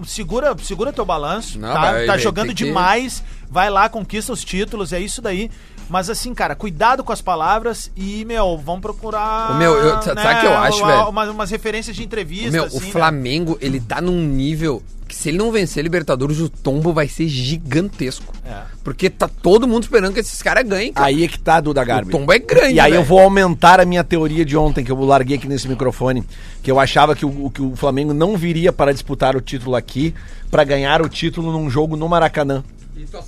[0.00, 1.80] um, segura, segura teu balanço, Não, tá?
[1.92, 5.50] vai- tá jogando ter que- demais, vai lá, conquista os títulos, é isso daí.
[5.88, 9.52] Mas assim, cara, cuidado com as palavras e, meu, vamos procurar.
[9.52, 11.08] Ô, meu, eu- sabe o que eu acho, uma- velho?
[11.08, 12.50] Umas, umas referências de entrevista.
[12.50, 12.86] Meu, assim, o né?
[12.90, 17.06] Flamengo, ele tá num nível que se ele não vencer a Libertadores, o tombo vai
[17.06, 18.34] ser gigantesco.
[18.44, 18.62] É.
[18.82, 21.06] Porque tá todo mundo esperando que esses caras ganhem, cara.
[21.06, 22.08] Aí é que tá, Duda Garbi.
[22.08, 23.04] O tombo é grande, E aí eu velho.
[23.08, 26.24] vou aumentar a minha teoria de ontem, que eu larguei aqui nesse microfone,
[26.64, 30.12] que eu achava que o, que o Flamengo não viria para disputar o título aqui,
[30.50, 32.64] para ganhar o título num jogo no Maracanã.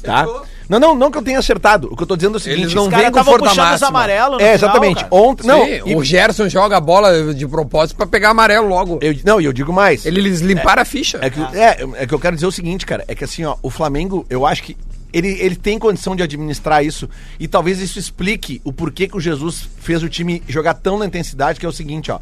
[0.03, 0.27] Tá?
[0.69, 1.89] Não, não, não que eu tenha acertado.
[1.93, 2.63] O que eu tô dizendo é o seguinte.
[2.63, 3.89] Eles não vêm caras com força puxando os máxima.
[3.89, 5.05] amarelos no É, final, exatamente.
[5.05, 5.09] cara.
[5.15, 5.47] Ontem.
[5.47, 8.99] Não, Sim, e- o Gerson joga a bola de propósito pra pegar amarelo logo.
[9.03, 10.05] eu, não, e eu digo mais.
[10.07, 11.19] Eles limparam a ficha.
[11.23, 13.05] É que, é, é que eu quero dizer o seguinte, cara.
[13.09, 14.77] É que assim, ó, o Flamengo, eu acho que
[15.13, 17.09] ele, ele tem condição de administrar isso.
[17.41, 21.07] E talvez isso explique o porquê que o Jesus fez o time jogar tão na
[21.07, 22.19] intensidade, que é o seguinte, ó.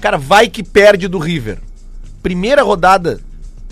[0.00, 1.58] Cara, vai que perde do River.
[2.22, 3.20] Primeira rodada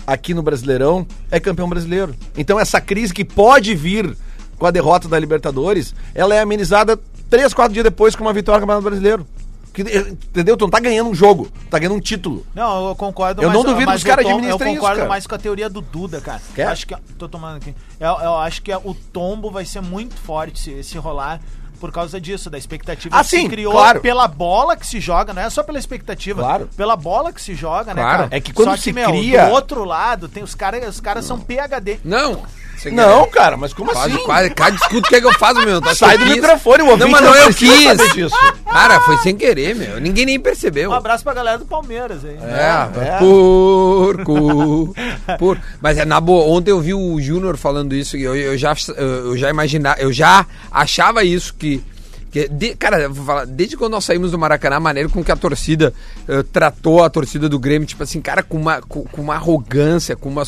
[0.05, 2.15] aqui no Brasileirão é campeão brasileiro.
[2.37, 4.15] Então essa crise que pode vir
[4.57, 8.59] com a derrota da Libertadores, ela é amenizada três, quatro dias depois com uma vitória
[8.59, 9.25] no Campeonato Brasileiro.
[9.71, 10.57] Que, entendeu?
[10.57, 12.45] Tu não tá ganhando um jogo, tá ganhando um título.
[12.55, 13.41] Não, eu concordo.
[13.41, 15.09] Eu não duvido mas que os caras eu administrem Eu isso, concordo cara.
[15.09, 16.41] mais com a teoria do Duda, cara.
[16.55, 16.65] Quer?
[16.65, 17.75] Eu acho que tô tomando aqui.
[17.99, 21.39] Eu, eu acho que o tombo vai ser muito forte se, se rolar
[21.79, 24.01] por causa disso, da expectativa Ah, que se sim, criou claro.
[24.01, 26.69] pela bola que se joga, não é só pela expectativa, Claro.
[26.75, 28.17] pela bola que se joga, né, Claro.
[28.23, 28.29] cara?
[28.35, 31.25] É que quando Só se meu, cria- do outro lado, tem os caras, os caras
[31.25, 31.99] são PhD.
[32.03, 32.43] Não.
[32.79, 33.31] Sem Não, querer.
[33.31, 34.23] cara, mas como Quase, assim?
[34.25, 35.77] quase, cada escuta o que, é que eu faço, meu.
[35.79, 36.35] Acha Sai do quis?
[36.35, 38.13] microfone, o Não, mas não não eu quis.
[38.13, 38.35] disso.
[38.71, 39.99] Cara, foi sem querer, meu.
[39.99, 40.89] Ninguém nem percebeu.
[40.89, 42.37] Um abraço pra galera do Palmeiras aí.
[42.41, 43.17] É, É.
[43.19, 44.93] porco.
[45.37, 45.57] Por.
[45.81, 48.73] Mas é na boa, ontem eu vi o Júnior falando isso e eu, eu já
[48.97, 51.83] eu já imaginava, eu já achava isso que
[52.29, 55.31] de- cara, eu vou falar, desde quando nós saímos do Maracanã, a maneira com que
[55.31, 55.93] a torcida
[56.27, 60.15] eh, tratou a torcida do Grêmio, tipo assim, cara, com uma, com, com uma arrogância,
[60.15, 60.43] com uma.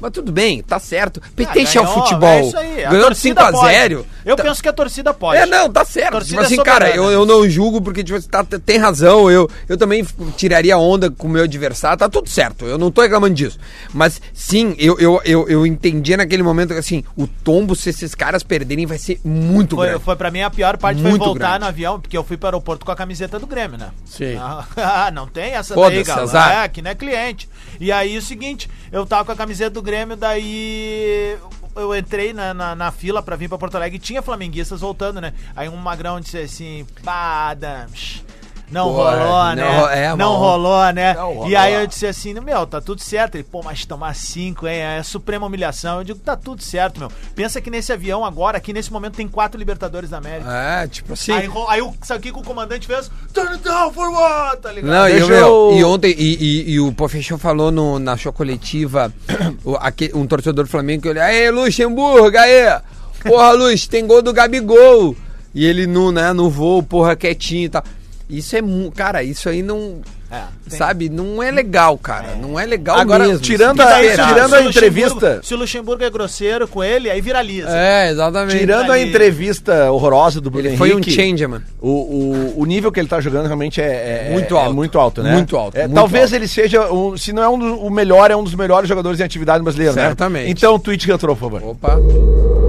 [0.00, 1.20] Mas tudo bem, tá certo.
[1.36, 2.28] Peteixa é o ganhou, futebol.
[2.28, 3.74] é isso aí, a Ganhou de torcida 5 a pode.
[3.74, 5.40] 0 Eu Tá- penso que a torcida pode.
[5.40, 6.12] é, não, tá certo.
[6.12, 9.30] Torcida Tipo assim, é cara, eu, eu não julgo porque tipo, você tá, tem razão.
[9.30, 10.04] Eu, eu também
[10.36, 12.66] tiraria onda com o meu adversário, tá tudo certo.
[12.66, 13.58] Eu não tô reclamando disso.
[13.94, 18.14] Mas sim, eu, eu, eu, eu entendia naquele momento que assim, o tombo, se esses
[18.14, 20.04] caras perderem, vai ser muito Foi, grande.
[20.04, 21.60] foi pra mim a pior parte Muito foi voltar grande.
[21.60, 23.90] no avião, porque eu fui para o aeroporto com a camiseta do Grêmio, né?
[24.04, 24.36] Sim.
[24.36, 26.64] Ah, não tem essa daí, galera.
[26.64, 27.48] É, que não é cliente.
[27.78, 31.38] E aí o seguinte, eu tava com a camiseta do Grêmio, daí
[31.76, 35.20] eu entrei na, na, na fila pra vir pra Porto Alegre e tinha flamenguistas voltando,
[35.20, 35.32] né?
[35.54, 38.24] Aí um magrão disse assim, pá, Adams,
[38.70, 39.80] Não Pô, rolou, não né?
[39.80, 41.14] ro- é, não rolou, né?
[41.14, 41.48] Não rolou.
[41.50, 43.34] E aí eu disse assim, meu, tá tudo certo.
[43.34, 44.76] Ele, pô, mas tomar cinco, hein?
[44.78, 45.98] É suprema humilhação.
[45.98, 47.10] Eu digo, tá tudo certo, meu.
[47.34, 50.48] Pensa que nesse avião agora, aqui nesse momento, tem quatro Libertadores da América.
[50.52, 51.32] É, tipo assim.
[51.32, 53.10] Aí, aí o- sabe o que que o comandante fez?
[53.34, 54.58] Turn it down for what?
[54.62, 54.90] Tá ligado?
[54.92, 58.32] Não, e, meu, eu- e ontem, e, e- e o Pofechão falou no, na show
[58.32, 59.12] coletiva,
[59.64, 59.76] o-
[60.18, 62.80] um torcedor do Flamengo que olhou, aê, Luxemburgo, aê!
[63.24, 65.14] Porra, Lux, tem gol do Gabigol!
[65.52, 67.82] E ele no, né, no voo, porra, quietinho e tal.
[68.30, 68.60] Isso é,
[68.94, 73.40] cara, isso aí não, É, sabe, não é legal, cara, não é legal Agora, mesmo.
[73.40, 77.68] tirando a- que tirando a entrevista- Se o Luxemburgo é grosseiro com ele, aí viraliza.
[77.76, 78.56] É, exatamente.
[78.56, 79.08] Tirando a ali.
[79.08, 81.60] entrevista horrorosa do Bruno Ele foi um Henrique, changeman.
[81.80, 84.74] O, o, o nível que ele tá jogando realmente é, é- Muito é alto.
[84.74, 85.32] muito alto, né?
[85.32, 86.34] Muito alto, É, muito talvez alto.
[86.36, 89.18] ele seja, um, se não é um do- o melhor, é um dos melhores jogadores
[89.18, 90.02] em atividade brasileira, né?
[90.06, 90.48] Certamente.
[90.50, 91.70] Então, tweet retrô, por favor.
[91.70, 91.98] Opa.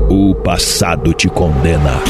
[0.10, 2.02] O passado te condena.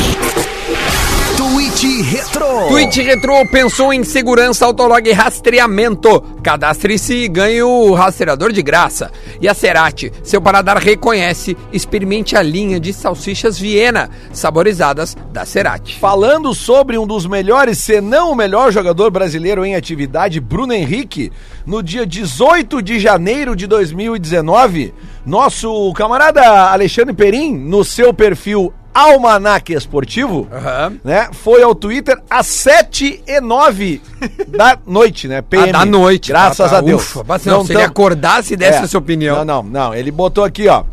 [1.81, 2.67] Tweet Retro.
[2.67, 6.21] Twitch Retro pensou em segurança, autolog e rastreamento.
[6.43, 9.11] Cadastre-se e ganhe o rastreador de graça.
[9.41, 15.97] E a Cerati, seu paladar reconhece, experimente a linha de salsichas Viena, saborizadas da Cerati.
[15.97, 21.31] Falando sobre um dos melhores, se não o melhor jogador brasileiro em atividade, Bruno Henrique,
[21.65, 24.93] no dia 18 de janeiro de 2019,
[25.25, 30.97] nosso camarada Alexandre Perim, no seu perfil Almanac Esportivo, Aham.
[31.03, 34.01] né, foi ao Twitter às 7 e 9
[34.47, 35.41] da noite, né?
[35.41, 35.69] PM.
[35.69, 36.29] Ah, da noite.
[36.29, 36.77] Graças tá, tá.
[36.77, 37.01] a Deus.
[37.01, 38.81] Ufa, mas não, se ele tão- acordasse e desse É.
[38.81, 39.37] a sua opinião.
[39.45, 39.93] Não, não, não.
[39.95, 40.83] Ele botou aqui, ó.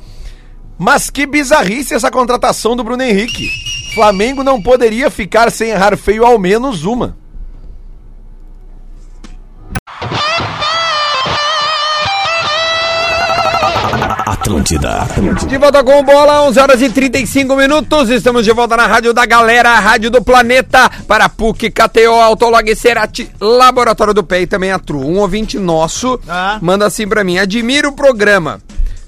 [0.79, 3.49] Mas que bizarrice essa contratação do Bruno Henrique.
[3.95, 7.17] Flamengo não poderia ficar sem errar feio ao menos uma.
[14.53, 15.47] Atlântida, Atlântida.
[15.51, 18.09] De volta com bola, 11 horas e 35 minutos.
[18.09, 22.75] Estamos de volta na Rádio da Galera, a Rádio do Planeta, para PUC, KTO, Autolog,
[22.75, 25.01] Cerati, Laboratório do Pé e também a Tru.
[25.07, 26.59] Um ouvinte nosso Ah.
[26.63, 28.59] manda assim pra mim: admira o programa.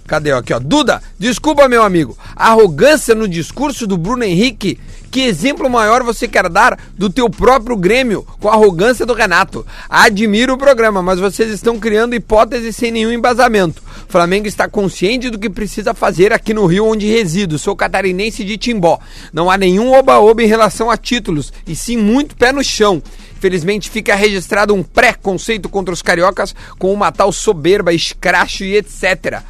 [0.06, 0.30] Cadê?
[0.30, 0.58] Aqui, ó.
[0.58, 2.18] Duda, desculpa, meu amigo.
[2.36, 4.78] Arrogância no discurso do Bruno Henrique.
[5.10, 9.66] Que exemplo maior você quer dar do teu próprio Grêmio com a arrogância do Renato?
[9.88, 13.82] Admiro o programa, mas vocês estão criando hipóteses sem nenhum embasamento.
[14.08, 17.58] Flamengo está consciente do que precisa fazer aqui no Rio onde resido.
[17.58, 19.00] Sou catarinense de Timbó.
[19.32, 23.02] Não há nenhum oba-oba em relação a títulos, e sim muito pé no chão.
[23.36, 29.42] Infelizmente fica registrado um pré-conceito contra os cariocas com uma tal soberba, escracho e etc.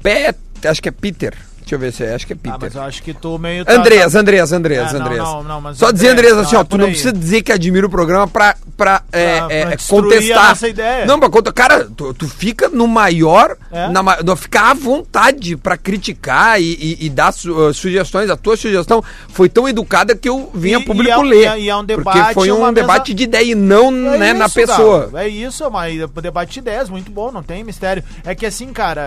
[0.00, 0.32] Pé,
[0.64, 1.47] acho que é Peter.
[1.68, 2.54] Deixa eu ver se é, acho que é Peter.
[2.54, 3.62] Ah, mas eu acho que tu meio...
[3.62, 5.24] tá- Andreas, Andreas, Andreas, É, não, Andreas.
[5.28, 6.92] não, não, mas Só dizer, Andreas, assim, é ó, tu por não aí.
[6.92, 10.44] precisa dizer que admira o programa pra, pra, é, Pra- é, pra destruir contestar.
[10.46, 11.04] a nossa ideia.
[11.04, 11.52] Não, pra contar.
[11.52, 13.86] Cara, tu, tu fica no maior, É.
[13.88, 18.30] na, no- ficar à vontade pra criticar e, e- e dar su- uh, sugestões.
[18.30, 21.58] A tua sugestão foi tão educada que eu vim a E- público e é ler.
[21.58, 23.90] e é- é um Porque debate, foi um uma mesa- debate de ideia e não
[23.90, 25.08] né, na isso, pessoa.
[25.10, 25.24] cara.
[25.24, 25.84] É isso, é uma
[26.22, 28.02] debate de ideias, muito bom, não tem mistério.
[28.24, 29.02] É que assim, cara,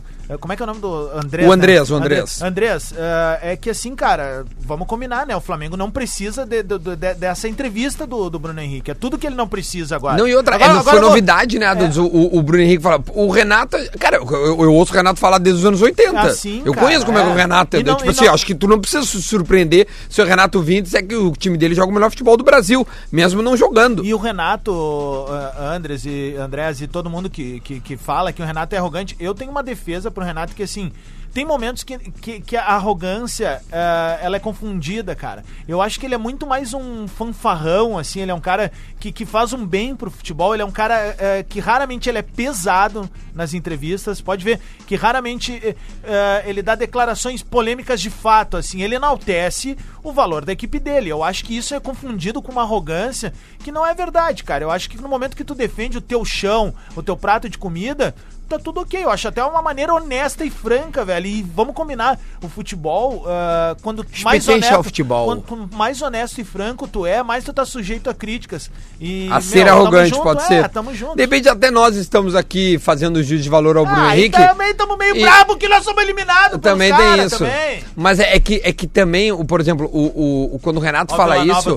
[0.00, 1.48] ah, como é que é o nome do Andrés?
[1.48, 2.42] O Andrés, o Andrés.
[2.42, 5.36] Andrés, ah, é que assim, cara, vamos combinar, né?
[5.36, 8.90] O Flamengo não precisa de- de- de- dessa entrevista do, do Bruno Henrique.
[8.90, 10.16] É tudo que ele não precisa agora.
[10.16, 11.66] Não, e outra, Agora- é, não agora foi vou- novidade, né?
[11.66, 11.96] Adams?
[11.96, 13.02] O, o, Bruno Henrique fala.
[13.14, 13.76] O Renato.
[13.98, 16.18] Cara, eu, eu- eu ouço o Renato falar desde os anos 80.
[16.20, 17.32] Ah, sim, eu cara, conheço como é, que é.
[17.32, 17.82] o Renato é.
[17.82, 20.80] Não- tipo assim, não- acho que tu não precisa se surpreender se o Renato e
[20.80, 24.04] disser que o time dele joga o melhor futebol do Brasil, mesmo não jogando.
[24.04, 28.40] E o Renato, uh, Andres e Andrés e todo mundo que, que, que fala que
[28.42, 30.92] o Renato é arrogante, eu tenho uma defesa pro Renato que assim.
[31.34, 35.44] Tem momentos que, que, que a arrogância uh, ela é confundida, cara.
[35.66, 38.20] Eu acho que ele é muito mais um fanfarrão, assim.
[38.20, 38.70] Ele é um cara
[39.00, 40.54] que, que faz um bem pro futebol.
[40.54, 44.20] Ele é um cara uh, que raramente ele é pesado nas entrevistas.
[44.20, 48.80] Pode ver que raramente uh, ele dá declarações polêmicas de fato, assim.
[48.80, 51.08] Ele enaltece o valor da equipe dele.
[51.08, 54.62] Eu acho que isso é confundido com uma arrogância que não é verdade, cara.
[54.62, 57.58] Eu acho que no momento que tu defende o teu chão, o teu prato de
[57.58, 58.14] comida,
[58.48, 59.02] tá tudo ok.
[59.02, 61.23] Eu acho até uma maneira honesta e franca, velho.
[61.26, 65.26] E vamos combinar, o futebol, uh, quando mais honesto, futebol.
[65.26, 68.70] Quando, quando mais honesto e franco tu é, mais tu tá sujeito a críticas.
[69.00, 70.68] E, A ser meu, tamo arrogante, junto, pode é, ser.
[70.68, 71.16] Tamo junto.
[71.16, 74.36] De repente, até nós estamos aqui fazendo juízo de valor ao Bruno ah, e Henrique.
[74.38, 76.60] também estamos meio E- brabo que nós somos eliminados.
[76.60, 77.38] Também tem caras isso.
[77.44, 77.82] Também.
[77.96, 80.80] Mas é, é que, é que também, o, por exemplo, o, o, o- quando o
[80.80, 81.76] Renato Ó, fala isso.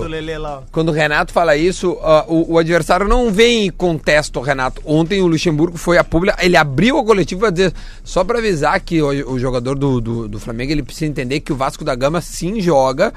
[0.72, 4.82] Quando o Renato fala isso, ah, o, o adversário não vem e contesta o Renato.
[4.84, 7.72] Ontem o Luxemburgo foi a pública, ele abriu a coletiva pra dizer,
[8.04, 11.52] só pra avisar que o, o jogador do, do, do Flamengo ele precisa entender que
[11.52, 13.12] o Vasco da Gama sim joga.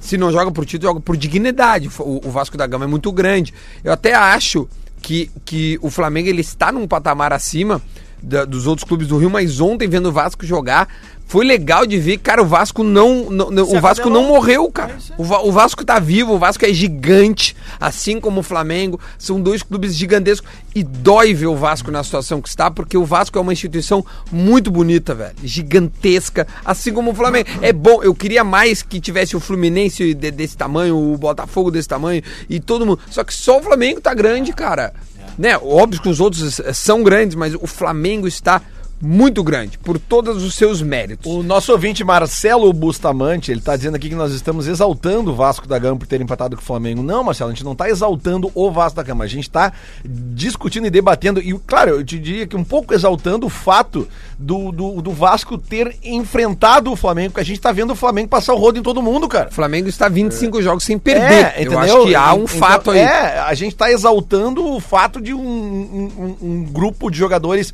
[0.00, 1.90] Se não joga por título, joga por dignidade.
[1.98, 3.52] O, o Vasco da Gama é muito grande.
[3.84, 4.66] Eu até acho
[5.02, 7.80] que, que o Flamengo ele está num patamar acima
[8.22, 10.88] da- dos outros clubes do Rio, mas ontem vendo o Vasco jogar
[11.30, 13.30] Foi legal de ver, cara, o Vasco não.
[13.30, 14.96] não- o Vasco não morreu, cara.
[15.10, 15.14] É.
[15.16, 18.98] O, o Vasco tá vivo, o Vasco é gigante, assim como o Flamengo.
[19.16, 20.50] São dois clubes gigantescos.
[20.74, 24.04] E dói ver o Vasco na situação que está, porque o Vasco é uma instituição
[24.32, 25.34] muito bonita, velho.
[25.44, 27.48] Gigantesca, assim como o Flamengo.
[27.62, 31.86] É bom, eu queria mais que tivesse o Fluminense de- desse tamanho, o Botafogo desse
[31.88, 32.98] tamanho e todo mundo.
[33.08, 34.92] Só que só o Flamengo tá grande, cara.
[35.38, 35.56] Né?
[35.58, 38.60] Óbvio que os outros eh, são grandes, mas o Flamengo está
[39.02, 41.30] muito grande, por todos os seus méritos.
[41.32, 45.66] O nosso ouvinte Marcelo Bustamante, ele tá dizendo aqui que nós estamos exaltando o Vasco
[45.66, 47.02] da Gama por ter empatado com o Flamengo.
[47.02, 49.72] Não, Marcelo, a gente não tá exaltando o Vasco da Gama, a gente tá
[50.04, 54.06] discutindo e debatendo, e claro, eu te diria que um pouco exaltando o fato
[54.38, 58.28] do, do, do Vasco ter enfrentado o Flamengo, porque a gente tá vendo o Flamengo
[58.28, 59.48] passar o rodo em todo mundo, cara.
[59.48, 61.52] O Flamengo está 25 jogos sem perder.
[61.56, 62.98] É, eu acho que há um Então, fato aí.
[62.98, 67.72] É, a gente tá exaltando o fato de um- um- um grupo de jogadores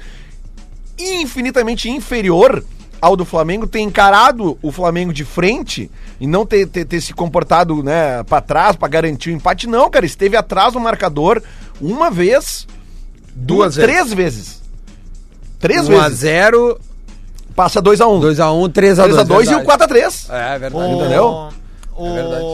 [0.98, 2.62] infinitamente inferior
[3.00, 7.12] ao do Flamengo ter encarado o Flamengo de frente e não ter, ter, ter se
[7.12, 9.66] comportado né, para trás para garantir o empate.
[9.66, 11.42] Não, cara, esteve atrás no marcador
[11.80, 12.66] uma vez,
[13.34, 14.62] Duas duas, três vezes.
[15.58, 16.18] Três 1 a vezes.
[16.20, 16.80] 0
[17.54, 18.20] Passa 2x1.
[18.20, 19.24] 2x1, 3x2.
[19.24, 20.26] 3x2 e o 4x3.
[20.30, 20.74] É, verdade.
[20.84, 21.48] O- Entendeu?
[21.96, 22.44] O- verdade.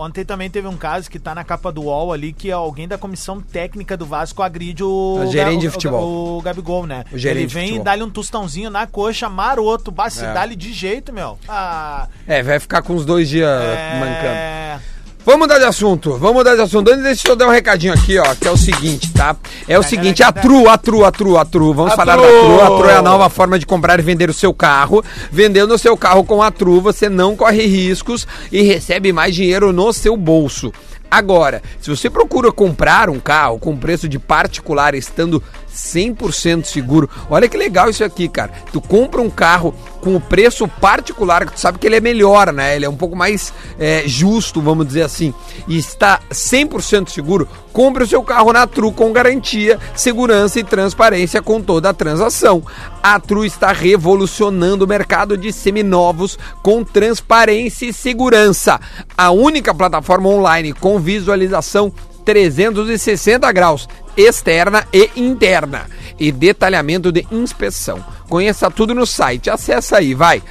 [0.00, 2.96] Ontem também teve um caso que tá na capa do UOL ali, que alguém da
[2.96, 6.38] comissão técnica do Vasco agride o, O gerente de futebol.
[6.38, 7.04] O, Gabigol, né?
[7.12, 10.32] O gerente Ele vem e dá-lhe um tostãozinho na coxa, maroto, bah, se É.
[10.32, 11.38] dá-lhe de jeito, meu.
[11.48, 13.98] Ah, É, vai ficar com os dois dias é...
[13.98, 14.97] mancando.
[15.28, 16.88] Vamos mudar de assunto, vamos mudar de assunto.
[16.88, 19.36] Antes, deixa eu dar um recadinho aqui, ó, que é o seguinte, tá?
[19.68, 21.74] É o seguinte, a Tru, a Tru, a Tru, a Tru.
[21.74, 22.22] Vamos A falar Tru!
[22.22, 22.62] da Tru.
[22.62, 25.04] A Tru é a nova forma de comprar e vender o seu carro.
[25.30, 29.70] Vendendo o seu carro com a Tru, você não corre riscos e recebe mais dinheiro
[29.70, 30.72] no seu bolso.
[31.10, 35.42] Agora, se você procura comprar um carro com preço de particular estando
[35.74, 38.52] 100% seguro, olha que legal isso aqui, cara.
[38.72, 42.52] Tu compra um carro com o preço particular, que tu sabe que ele é melhor,
[42.52, 42.76] né?
[42.76, 45.34] Ele é um pouco mais é, justo, vamos dizer assim,
[45.66, 51.42] e está 100% seguro, compre o seu carro na Tru com garantia, segurança e transparência
[51.42, 52.62] com toda a transação.
[53.02, 58.80] A Tru está revolucionando o mercado de seminovos com transparência e segurança.
[59.16, 61.92] A única plataforma online com visualização
[62.24, 65.86] 360 graus, externa e interna,
[66.18, 68.04] e detalhamento de inspeção.
[68.28, 69.48] Conheça tudo no site.
[69.48, 70.42] Acesse aí, vai.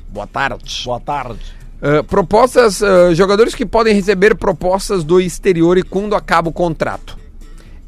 [0.09, 0.83] Boa tarde.
[0.85, 1.61] Boa tarde.
[1.83, 7.19] Ah, propostas, ah, jogadores que podem receber propostas do exterior e quando acaba o contrato.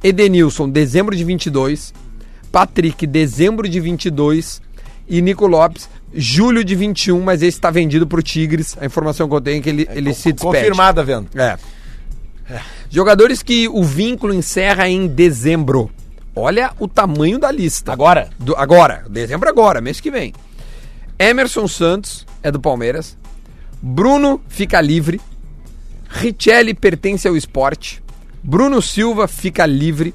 [0.03, 1.93] Edenilson, dezembro de 22.
[2.51, 4.63] Patrick, dezembro de 22.
[5.09, 8.77] E Nico Lopes, julho de 21, mas esse está vendido pro Tigres.
[8.81, 10.59] A informação que eu tenho é que ele, ele se despede.
[10.59, 11.29] Confirmada, vendo.
[11.39, 11.57] É.
[12.91, 15.91] Jogadores que o vínculo encerra em dezembro.
[16.35, 17.93] Olha o tamanho da lista.
[17.93, 18.29] Agora?
[18.39, 20.33] Do- agora, dezembro agora, mês que vem.
[21.19, 23.17] Emerson Santos é do Palmeiras.
[23.81, 25.21] Bruno fica livre.
[26.09, 28.03] Richelli pertence ao esporte.
[28.43, 30.13] Bruno Silva fica livre.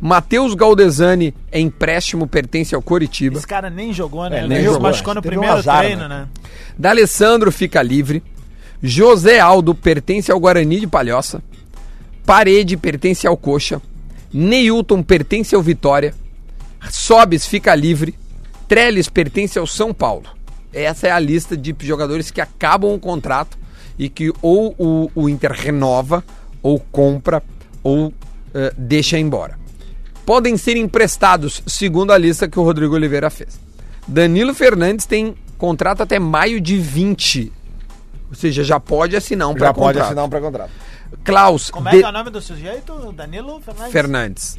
[0.00, 3.38] Matheus Galdesani é empréstimo, pertence ao Coritiba.
[3.38, 4.36] Esse cara nem jogou, né?
[4.36, 4.80] É, Ele nem se jogou.
[4.82, 6.20] machucou no Teve um primeiro azar, treino, né?
[6.20, 6.28] né?
[6.78, 8.22] D'Alessandro fica livre.
[8.82, 11.42] José Aldo pertence ao Guarani de Palhoça.
[12.24, 13.82] Parede pertence ao Coxa.
[14.32, 16.14] Neilton pertence ao Vitória.
[16.90, 18.14] Sobes fica livre.
[18.68, 20.26] Trellis pertence ao São Paulo.
[20.72, 23.58] Essa é a lista de jogadores que acabam o contrato
[23.98, 26.22] e que ou o, o Inter renova,
[26.62, 27.42] ou compra,
[27.82, 28.12] ou
[28.58, 29.58] eh, deixa embora.
[30.26, 33.58] Podem ser emprestados, segundo a lista que o Rodrigo Oliveira fez.
[34.06, 37.52] Danilo Fernandes tem contrato até maio de 20.
[38.28, 40.04] Ou seja, já pode assinar um Já pode pré-contrato.
[40.06, 40.70] assinar um pré-contrato.
[41.24, 43.12] Klaus Como é de- que é o nome do sujeito?
[43.12, 43.92] Danilo Fernandes?
[43.92, 44.58] Fernandes.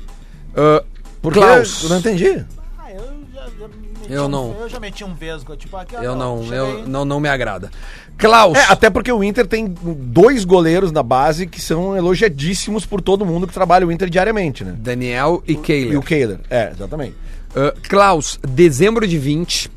[0.54, 0.84] Uh,
[1.22, 1.84] Por Klaus.
[1.84, 2.44] Eu não entendi.
[2.80, 3.68] Ah, eu já, já
[4.10, 4.56] Eu um- não.
[4.60, 6.58] Eu já meti um vesgo, tipo, aqui, ó, Eu não, cheguei.
[6.60, 7.69] eu, não, não me agrada.
[8.17, 8.58] Klaus.
[8.58, 13.26] É, até porque o Inter tem dois goleiros na base que são elogiadíssimos por todo
[13.26, 14.74] mundo que trabalha o Inter diariamente, né?
[14.78, 15.98] Daniel e E Kehler.
[16.00, 16.39] o Kehler.
[16.50, 17.15] É, exatamente.
[17.52, 19.72] Uh, Klaus, dezembro de 20.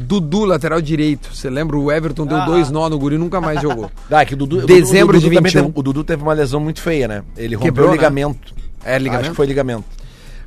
[0.00, 1.34] Dudu, lateral direito.
[1.34, 1.76] Você lembra?
[1.76, 2.44] O Everton deu Ah.
[2.44, 3.90] dois nó no guri e nunca mais jogou.
[4.08, 5.62] Ah, que o Dudu, Dezembro o Dudu de também 21.
[5.66, 7.22] teve- o Dudu teve uma lesão muito feia, né?
[7.36, 7.96] Ele rompeu Quebrou, o né?
[7.96, 8.54] ligamento.
[8.84, 9.20] É ligamento?
[9.22, 9.84] Acho que foi ligamento.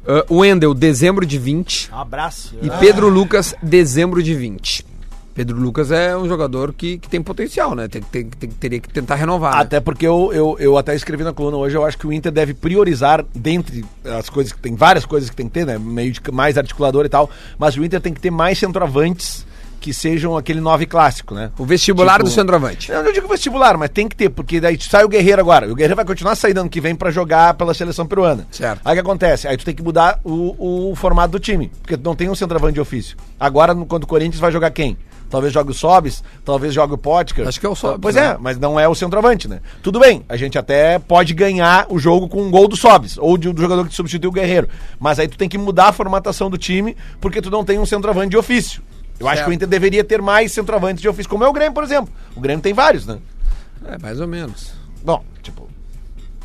[0.03, 1.91] Uh, Wendel, dezembro de 20.
[1.93, 2.55] Um abraço.
[2.61, 4.85] E Pedro Lucas, dezembro de 20.
[5.33, 7.87] Pedro Lucas é um jogador que, que tem potencial, né?
[7.87, 9.55] Tem, tem, tem- teria que tentar renovar.
[9.55, 9.61] né?
[9.61, 12.31] Até porque eu, eu, eu até escrevi na coluna hoje, eu acho que o Inter
[12.31, 15.77] deve priorizar, dentre as coisas que tem, várias coisas que tem que ter, né?
[15.77, 19.45] Meio de mais articulador e tal, mas o Inter tem que ter mais centroavantes
[19.81, 21.51] que sejam aquele nove clássico, né?
[21.57, 22.91] O vestibular Tipo- do centroavante.
[22.91, 25.65] Eu não digo vestibular, mas tem que ter, porque daí sai o Guerreiro agora.
[25.69, 28.47] O Guerreiro vai continuar saindo ano que vem pra jogar pela seleção peruana.
[28.51, 28.79] Certo.
[28.85, 29.47] Aí o que acontece?
[29.47, 32.35] Aí tu tem que mudar o, o formato do time, porque tu não tem um
[32.35, 33.17] centroavante de ofício.
[33.39, 34.95] Agora, quando o Corinthians vai jogar quem?
[35.31, 37.47] Talvez jogue o Sobis, talvez jogue o Potker.
[37.47, 38.31] Acho que é o Sobis, Pois né?
[38.31, 39.61] é, mas não é o centroavante, né?
[39.81, 43.37] Tudo bem, a gente até pode ganhar o jogo com um gol do Sobis, ou
[43.37, 44.67] de, do jogador que substitui o Guerreiro.
[44.99, 47.85] Mas aí tu tem que mudar a formatação do time, porque tu não tem um
[47.85, 48.81] centroavante de ofício.
[49.21, 49.45] Eu acho Certo.
[49.47, 52.11] que o Inter deveria ter mais centroavantes de ofício, como é o Grêmio, por exemplo.
[52.35, 53.17] O Grêmio tem vários, né?
[53.87, 54.73] É, mais ou menos.
[55.03, 55.69] Bom, tipo.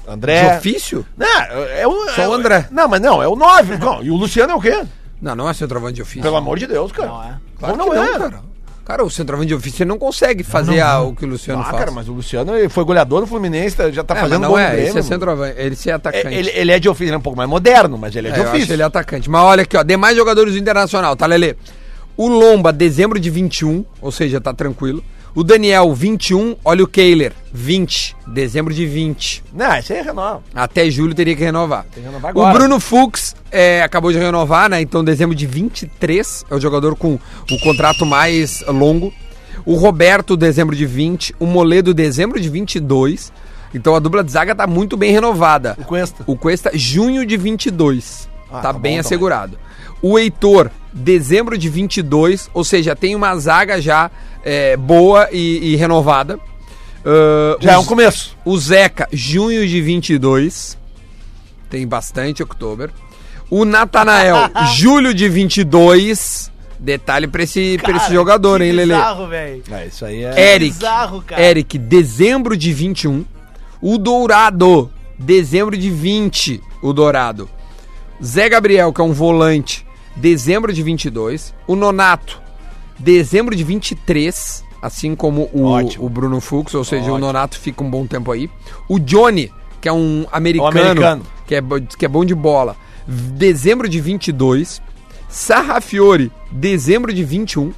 [0.06, 0.50] André.
[0.50, 1.04] De ofício?
[1.16, 2.08] Não, é o.
[2.10, 2.68] Só é o André.
[2.70, 3.74] Não, mas não, é o 9.
[4.04, 4.84] e o Luciano é o quê?
[5.20, 6.22] Não, não é centroavante de ofício.
[6.22, 7.08] Pelo amor de Deus, cara.
[7.08, 7.34] Não é.
[7.58, 8.18] Claro não, não, é?
[8.18, 8.46] cara.
[8.84, 11.76] Cara, o centroavante de ofício não consegue fazer a- o que o Luciano Ah, faz.
[11.78, 14.58] cara, mas o Luciano foi goleador do Fluminense, tá- já tá é, fazendo não gol
[14.60, 16.34] é, Grêmio, esse é centroavante, ele é É, atacante.
[16.36, 18.36] ele, ele é de ofício, ele é um pouco mais moderno, mas ele é de
[18.36, 18.72] É, eu acho ofício.
[18.72, 19.28] ele é atacante.
[19.28, 21.56] Mas olha aqui, ó, demais jogadores do Internacional, tá, Lelê?
[22.16, 25.04] O Lomba, dezembro de 21, ou seja, tá tranquilo.
[25.36, 26.56] O Daniel, 21.
[26.64, 28.16] Olha o Kehler, 20.
[28.28, 29.44] Dezembro de 20.
[29.52, 30.42] Não, esse aí é renova.
[30.54, 31.84] Até julho teria que renovar.
[31.92, 32.58] Tem que renovar o agora.
[32.58, 34.80] Bruno Fux é, acabou de renovar, né?
[34.80, 37.18] Então, dezembro de 23 é o jogador com
[37.50, 39.12] o contrato mais longo.
[39.66, 41.34] O Roberto, dezembro de 20.
[41.38, 43.30] O Moledo, dezembro de 22.
[43.74, 45.76] Então, a dupla de zaga tá muito bem renovada.
[45.78, 46.24] O Cuesta.
[46.26, 48.26] O Cuesta, junho de 22.
[48.48, 49.58] Ah, tá, tá bem bom assegurado.
[50.00, 52.50] O Heitor, dezembro de 22.
[52.52, 54.10] Ou seja, tem uma zaga já
[54.44, 56.40] é, boa e, e renovada.
[57.04, 58.36] Ah, Já é um começo.
[58.44, 60.76] o Zeca, junho de 22.
[61.70, 62.90] Tem bastante outubro.
[63.48, 66.50] O Natanael, julho de 22.
[66.78, 68.92] Detalhe pra esse, pra esse Cara, jogador, que hein, Lele?
[68.92, 69.62] Bizarro, velho.
[69.70, 70.54] É, isso aí é.
[70.54, 70.74] Eric.
[70.74, 71.40] bizarro, cara.
[71.42, 73.24] Eric, dezembro de 21.
[73.80, 76.60] O Dourado, dezembro de 20.
[76.82, 77.48] O Dourado.
[78.22, 79.85] Zé Gabriel, que é um volante,
[80.16, 81.54] dezembro de 22.
[81.66, 82.40] O Nonato,
[82.98, 84.64] dezembro de 23.
[84.80, 87.26] Assim como o, o Bruno Fux, ou seja, o Ótimo.
[87.26, 88.48] Nonato fica um bom tempo aí.
[88.88, 89.50] O Johnny,
[89.80, 91.26] que é um americano, americano.
[91.46, 91.62] Que, é,
[91.98, 92.76] que é bom de bola,
[93.06, 94.82] dezembro de 22.
[95.28, 97.72] Sarrafiore, dezembro de 21.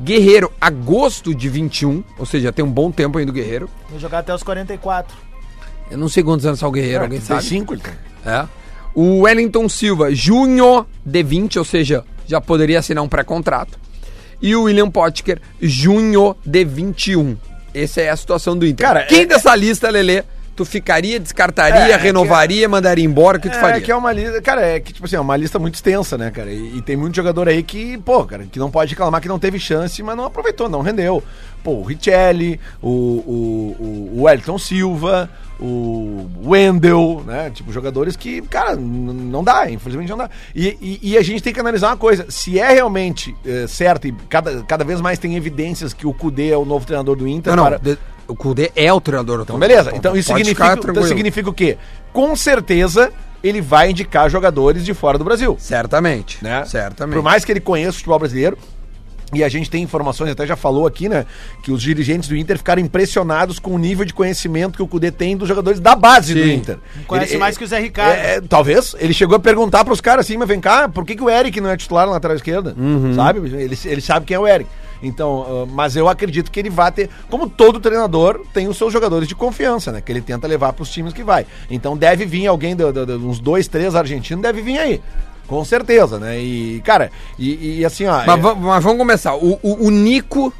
[0.00, 3.68] Guerreiro, agosto de 21, ou seja, tem um bom tempo ainda o Guerreiro.
[3.90, 5.16] Vou jogar até os 44.
[5.90, 7.40] Eu não sei quantos anos tá o Guerreiro, alguém sabe?
[7.40, 7.94] 35, ele tem.
[8.24, 8.48] É.
[8.94, 13.78] O Wellington Silva, junho de 20, ou seja, já poderia assinar um pré-contrato.
[14.40, 17.36] E o William Potker, junho de 21.
[17.74, 18.86] Essa é a situação do Inter.
[18.86, 20.24] Cara, Quem é- dessa lista, Lelê,
[20.54, 23.80] tu ficaria, descartaria, É, renovaria, mandaria embora, o que tu É, faria?
[23.80, 26.30] que é uma lista, cara, é que tipo assim, é uma lista muito extensa, né,
[26.30, 26.52] cara?
[26.52, 29.38] E, e tem muito jogador aí que, pô, cara, que não pode reclamar que não
[29.38, 31.22] teve chance, mas não aproveitou, não rendeu.
[31.64, 35.30] Pô, o Richelli, o, o, o, o Wellington Silva,
[35.64, 37.50] o Wendel, né?
[37.50, 40.28] Tipo, jogadores que, cara, não dá, infelizmente não dá.
[40.54, 44.08] E, e, e a gente tem que analisar uma coisa, se é realmente é, certo
[44.08, 47.28] e cada, cada vez mais tem evidências que o Cudê é o novo treinador do
[47.28, 47.80] Inter, Não, para-
[48.26, 49.92] o Kudê é o treinador do então, beleza.
[49.94, 51.76] Então isso Pode significa, então significa o quê?
[52.12, 55.56] Com certeza ele vai indicar jogadores de fora do Brasil.
[55.58, 56.64] Certamente, Né?
[56.64, 57.14] certamente.
[57.16, 58.56] Por mais que ele conheça o futebol brasileiro,
[59.34, 61.24] E a gente tem informações, até já falou aqui, né?
[61.62, 65.10] Que os dirigentes do Inter ficaram impressionados com o nível de conhecimento que o Cudê
[65.10, 66.54] tem dos jogadores da base do Sim.
[66.54, 66.78] Inter.
[67.06, 68.12] Conhece Ele- mais que o Zé Ricardo.
[68.14, 68.94] é, é, talvez.
[68.98, 71.60] Ele chegou a perguntar pros caras assim, mas vem cá, por que, que o Eric
[71.62, 72.74] não é titular na lateral esquerda?
[72.78, 73.14] Uhum.
[73.14, 73.38] Sabe?
[73.38, 74.68] Ele, ele sabe quem é o Eric.
[75.02, 78.92] Então, ah, mas eu acredito que ele vai ter, como todo treinador, tem os seus
[78.92, 80.00] jogadores de confiança, né?
[80.02, 81.46] Que ele tenta levar pros times que vai.
[81.70, 85.00] Então deve vir alguém, do, do- do- uns dois, três argentinos, deve vir aí.
[85.52, 86.38] Com certeza, né?
[86.40, 88.22] E, cara, e, e assim, ó.
[88.26, 89.34] Mas, é- mas vamos começar.
[89.34, 90.52] O, o- o Nico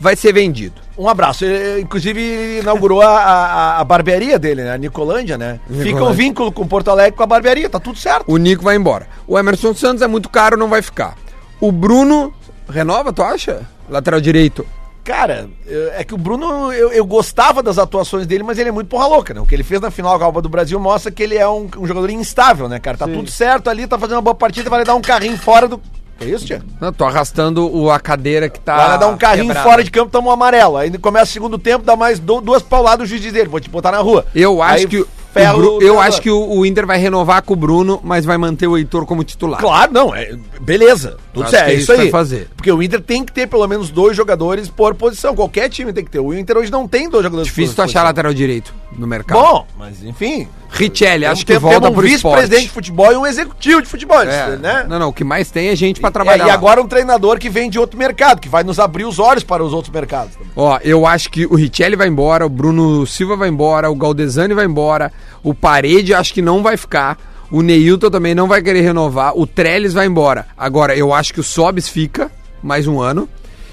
[0.00, 0.80] vai ser vendido.
[0.98, 1.44] Um abraço.
[1.44, 4.72] Ele, inclusive, inaugurou a, a, a barbearia dele, né?
[4.72, 5.60] A Nicolândia, né?
[5.68, 6.16] Fica um Nicolândia.
[6.24, 8.24] vínculo com Porto Alegre com a barbearia, tá tudo certo.
[8.26, 9.06] O Nico vai embora.
[9.26, 11.14] O Emerson Santos é muito caro, não vai ficar.
[11.60, 12.34] O Bruno
[12.68, 13.62] renova, tu acha?
[13.88, 14.66] Lateral direito.
[15.10, 15.50] Cara,
[15.96, 19.06] é que o Bruno, eu, eu gostava das atuações dele, mas ele é muito porra
[19.08, 19.40] louca, né?
[19.40, 21.68] O que ele fez na final da Copa do Brasil mostra que ele é um,
[21.78, 22.96] um jogador instável, né, cara?
[22.96, 25.80] Tá tudo certo ali, tá fazendo uma boa partida, vai dar um carrinho fora do.
[26.20, 26.62] É isso, tia?
[26.80, 28.76] Não, tô arrastando o, a cadeira que tá.
[28.88, 29.68] Vai dar um carrinho quebrada.
[29.68, 30.76] fora de campo, toma um amarelo.
[30.76, 33.58] Aí começa o segundo tempo, dá mais du- duas pauladas, o juiz diz ele, vou
[33.58, 34.24] te botar na rua.
[34.34, 35.04] Eu acho Aí que.
[35.32, 36.02] Bru- eu treinador.
[36.04, 39.06] acho que o, o Inter vai renovar com o Bruno, mas vai manter o Heitor
[39.06, 39.60] como titular.
[39.60, 42.10] Claro, não, é, beleza, tudo certo, é é isso aí.
[42.10, 42.48] fazer.
[42.56, 46.04] Porque o Inter tem que ter pelo menos dois jogadores por posição, qualquer time tem
[46.04, 46.18] que ter.
[46.20, 48.04] O Inter hoje não tem dois jogadores Difícil tu por achar posição.
[48.04, 49.40] lateral direito no mercado.
[49.40, 50.48] Bom, mas enfim.
[50.72, 52.70] Richelli, acho que volta um pro vice-presidente de esporte.
[52.74, 54.56] futebol e um executivo de futebol, É.
[54.56, 54.86] né?
[54.88, 56.46] Não, não, o que mais tem é gente pra É, trabalhar.
[56.46, 59.42] e agora um treinador que vem de outro mercado, que vai nos abrir os olhos
[59.44, 60.34] para os outros mercados.
[60.34, 60.50] também.
[60.56, 64.54] Ó, eu acho que o Richelli vai embora, o Bruno Silva vai embora, o Galdesani
[64.54, 65.12] vai embora,
[65.42, 67.18] o Parede acho que não vai ficar,
[67.50, 70.46] o Neilton também não vai querer renovar, o Trellis vai embora.
[70.56, 72.30] Agora, eu acho que o Sobis fica
[72.62, 73.28] mais um ano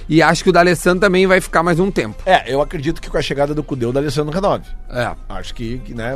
[0.09, 2.21] e acho que o D'Alessandro também vai ficar mais um tempo.
[2.25, 4.63] É, eu acredito que com a chegada do Cudeu, o D'Alessandro renove.
[4.89, 5.11] É.
[5.29, 6.11] Acho que, que, né,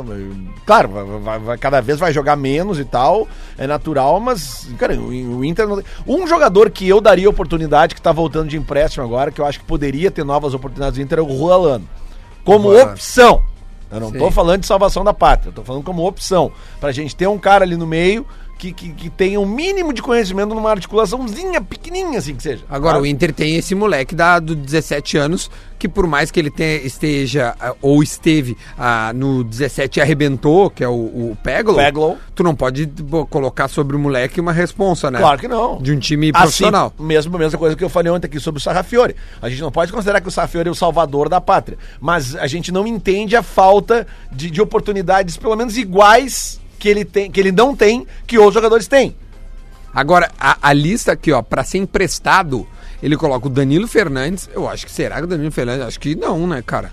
[0.64, 3.28] claro, vai, vai- vai- cada vez vai jogar menos e tal,
[3.58, 5.82] é natural, mas, cara, o, o Inter não...
[6.06, 9.60] Um jogador que eu daria oportunidade, que tá voltando de empréstimo agora, que eu acho
[9.60, 11.88] que poderia ter novas oportunidades do Inter, é o Rualano.
[12.44, 12.84] Como Ruan.
[12.84, 13.42] opção.
[13.90, 14.18] Eu não Sim.
[14.18, 16.50] tô falando de salvação da pátria, eu tô falando como opção.
[16.80, 18.26] Pra gente ter um cara ali no meio
[18.62, 22.62] que, que, que tenha um mínimo de conhecimento numa articulaçãozinha pequenininha, assim que seja.
[22.70, 23.02] Agora, Tá?
[23.02, 25.50] o Inter tem esse moleque da, do 17 anos,
[25.80, 30.84] que por mais que ele tenha, esteja, ou esteve ah, no 17 e arrebentou, que
[30.84, 32.18] é o, o Peglo, Peglow.
[32.36, 35.18] tu não pode pô, colocar sobre o moleque uma responsa, né?
[35.18, 35.78] Claro que não.
[35.82, 36.92] De um time Assim, profissional.
[37.00, 39.16] mesmo, mesma coisa que eu falei ontem aqui sobre o Sarrafiore.
[39.40, 41.76] A gente não pode considerar que o Sarrafiore é o salvador da pátria.
[42.00, 47.04] Mas a gente não entende a falta de, de oportunidades, pelo menos iguais, que ele,
[47.04, 49.14] tem, que ele não tem, que outros jogadores têm.
[49.94, 52.66] Agora, a, a lista aqui, ó, pra ser emprestado,
[53.00, 54.50] ele coloca o Danilo Fernandes.
[54.52, 55.86] Eu acho que será que o Danilo Fernandes?
[55.86, 56.90] Acho que não, né, cara?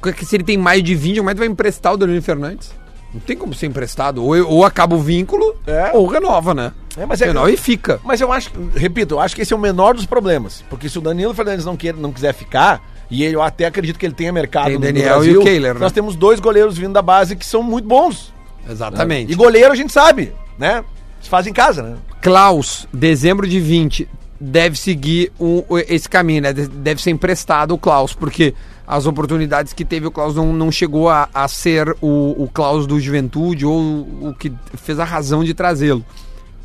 [0.00, 2.72] Porque se ele tem mais de 20, como é que vai emprestar o Danilo Fernandes?
[3.12, 4.24] Não tem como ser emprestado.
[4.24, 5.90] Ou, ou acaba o vínculo, É.
[5.92, 6.72] ou renova, né?
[6.96, 8.00] É, mas é- renova e fica.
[8.02, 10.64] Mas eu acho, repito, eu acho que esse é o menor dos problemas.
[10.70, 14.06] Porque se o Danilo Fernandes não, queira, não quiser ficar, e eu até acredito que
[14.06, 15.80] ele tenha mercado Tem Daniel e o Kehler, né?
[15.80, 18.32] nós temos dois goleiros vindo da base que são muito bons.
[18.70, 19.32] Exatamente.
[19.32, 20.84] E goleiro a gente sabe, né?
[21.20, 21.96] Se faz em casa, né?
[22.22, 24.08] Klaus, dezembro de 20,
[24.40, 26.52] deve seguir o- o- esse caminho, né?
[26.52, 28.54] De- Deve ser emprestado o Klaus, porque
[28.86, 32.86] as oportunidades que teve o Klaus não, não chegou a, a ser o, o Klaus
[32.86, 36.04] do Juventude ou o, o que fez a razão de trazê-lo.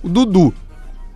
[0.01, 0.53] O Dudu,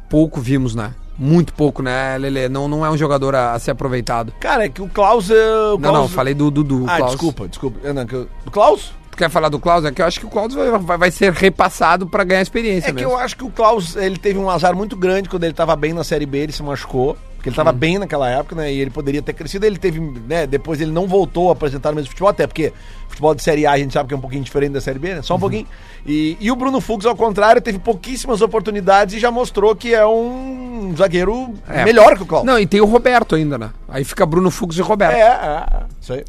[0.09, 0.93] pouco vimos, né?
[1.17, 2.47] Muito pouco, né, Lele?
[2.47, 4.31] Não, não é um jogador a, a ser aproveitado.
[4.39, 5.29] Cara, é que o Klaus.
[5.29, 6.85] é, o Não, não, Klaus- falei do Dudu.
[6.87, 7.11] Ah, Klaus.
[7.11, 7.93] desculpa, desculpa.
[7.93, 8.93] Não, Do Klaus?
[9.19, 9.83] Quer falar do Klaus?
[9.83, 12.93] É que eu acho que o Klaus vai, vai, ser repassado pra ganhar experiência É
[12.93, 13.11] que mesmo.
[13.11, 15.91] eu acho que o Klaus, ele teve um azar muito grande quando ele tava bem
[15.91, 17.17] na Série B, ele se machucou.
[17.35, 18.71] Porque ele tava bem naquela época, né?
[18.71, 19.65] E ele poderia ter crescido.
[19.65, 20.47] Ele teve, né?
[20.47, 22.71] Depois ele não voltou a apresentar o mesmo futebol, até porque
[23.09, 25.15] futebol de Série A a gente sabe que é um pouquinho diferente da Série B,
[25.15, 25.21] né?
[25.21, 25.65] Só um pouquinho.
[26.05, 30.05] E, e o Bruno Fux, ao contrário, teve pouquíssimas oportunidades e já mostrou que é
[30.05, 31.83] um zagueiro É.
[31.83, 32.45] melhor que o Klaus.
[32.45, 33.69] Não, e tem o Roberto ainda, né?
[33.87, 35.15] Aí fica Bruno Fux e Roberto.
[35.15, 36.23] É, é, é, isso aí.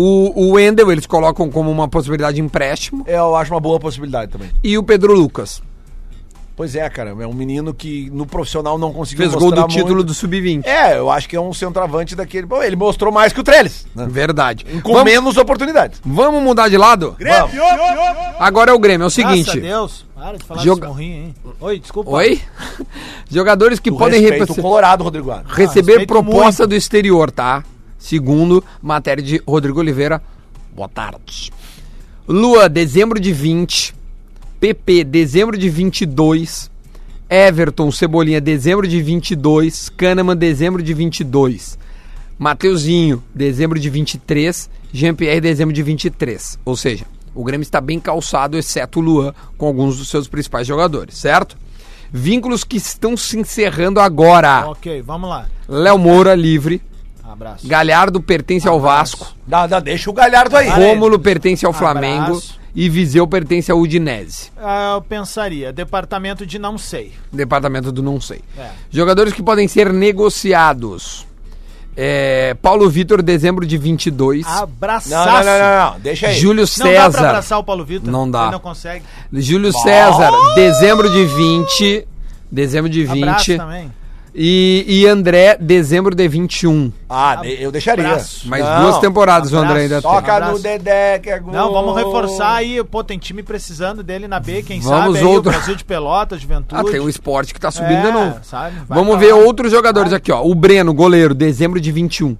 [0.00, 3.04] O, o Wendel eles colocam como uma possibilidade de empréstimo.
[3.08, 4.48] Eu acho uma boa possibilidade também.
[4.62, 5.60] E o Pedro Lucas.
[6.54, 7.10] Pois é, cara.
[7.10, 10.06] É um menino que no profissional não conseguiu Fez gol do mostrar título muito.
[10.08, 10.64] do Sub-20.
[10.66, 12.46] É, eu acho que é um centroavante daquele.
[12.46, 13.86] Bom, ele mostrou mais que o Trellis.
[13.94, 14.06] Né?
[14.08, 14.64] Verdade.
[14.82, 16.00] Com Vamos, menos oportunidades.
[16.04, 17.16] vamos mudar de lado?
[17.20, 17.52] Vamos.
[18.38, 19.04] Agora é o Grêmio.
[19.04, 19.60] É o Graças a seguinte.
[19.60, 20.04] Deus.
[20.14, 21.34] Para de falar Joga- morrinho, hein?
[21.60, 22.10] Oi, desculpa.
[22.10, 22.40] Oi?
[23.30, 27.62] Jogadores que O podem respeito repe- o Colorado, Rodrigo receber respeito proposta do exterior, tá?
[27.98, 30.22] Segundo matéria de Rodrigo Oliveira.
[30.74, 31.52] Boa tarde.
[32.26, 33.94] Lua, dezembro de 20.
[34.60, 36.70] PP, dezembro de 22.
[37.28, 39.88] Everton, Cebolinha, dezembro de 22.
[39.90, 41.78] Kahneman, dezembro de 22.
[42.38, 44.70] Mateuzinho, dezembro de 23.
[44.92, 46.58] Jean-Pierre, dezembro de 23.
[46.64, 50.66] Ou seja, o Grêmio está bem calçado, exceto o Luan, com alguns dos seus principais
[50.66, 51.56] jogadores, certo?
[52.10, 54.70] Vínculos que estão se encerrando agora.
[54.70, 55.46] Ok, vamos lá.
[55.68, 56.80] Léo Moura, livre.
[57.28, 57.66] Abraço.
[57.68, 59.34] Galhardo pertence ao Vasco.
[59.46, 60.68] Dá, dá, deixa o Galhardo aí.
[60.68, 61.92] Rômulo pertence ao Abraço.
[61.92, 62.42] Flamengo.
[62.74, 64.50] E Viseu pertence ao Udinese.
[64.56, 67.12] Ah, eu pensaria, departamento de não sei.
[67.32, 68.40] Departamento do não sei.
[68.56, 68.68] É.
[68.90, 71.26] Jogadores que podem ser negociados.
[71.96, 74.46] É, Paulo Vitor, dezembro de 22.
[74.46, 75.10] Abraçaço.
[75.10, 76.38] Não, não, não, não, não, deixa aí.
[76.38, 77.28] Júlio Não dá pra César.
[77.28, 78.08] abraçar o Paulo Vitor?
[78.08, 78.42] Não dá.
[78.42, 79.04] Ele não consegue.
[79.32, 82.06] Júlio César, dezembro de 20.
[82.52, 83.22] Dezembro de 20.
[83.24, 83.92] Abraço também.
[84.34, 86.92] E, e André, dezembro de 21.
[87.08, 88.04] Ah, de- eu deixaria.
[88.06, 88.46] Abraço.
[88.48, 90.10] Mais Não, duas temporadas o André ainda tem.
[90.10, 90.52] Toca Abraço.
[90.52, 91.52] no Dedé, que é gol.
[91.52, 92.82] Não, vamos reforçar aí.
[92.84, 95.84] Pô, tem time precisando dele na B, quem Vamos sabe aí outro- o Brasil de
[95.84, 96.80] Pelotas, Juventude.
[96.80, 98.38] Ah, tem o esporte que tá subindo É, de novo.
[98.42, 98.76] sabe?
[98.86, 99.38] Vai Vamos ver lá.
[99.40, 100.42] outros jogadores aqui, ó.
[100.44, 102.36] O Breno, goleiro, dezembro de 21.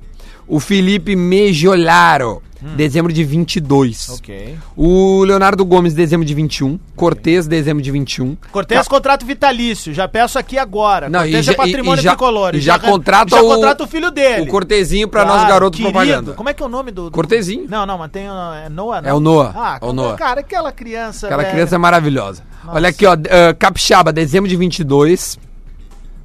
[0.48, 2.42] O Felipe Mejolaro,
[2.74, 4.08] dezembro de 22.
[4.08, 4.14] Hum.
[4.14, 4.56] Ok.
[4.74, 6.78] O Leonardo Gomes, dezembro de 21.
[6.96, 8.34] Cortez, dezembro de 21.
[8.50, 9.92] Cortez, contrato vitalício.
[9.92, 11.10] Já peço aqui agora.
[11.10, 12.54] Não, Cortez e já- é patrimônio e- e já- tricolor.
[12.54, 14.42] e já contrata já o- contrata o filho dele.
[14.42, 15.92] O Cortezinho pra Claro, nós garotos querido.
[15.92, 16.32] propaganda.
[16.32, 17.04] Como é que é o nome do...
[17.04, 17.10] do...
[17.10, 17.66] Cortezinho.
[17.68, 18.26] Não, não, mas tem...
[18.28, 19.08] uh, É Noah, não?
[19.10, 20.16] É o Noah, Ah, é o Noah.
[20.16, 21.26] cara, aquela criança...
[21.26, 21.54] Aquela velho.
[21.54, 22.42] criança é maravilhosa.
[22.66, 23.12] Olha aqui, ó.
[23.12, 25.38] ah, Capixaba, dezembro de 22.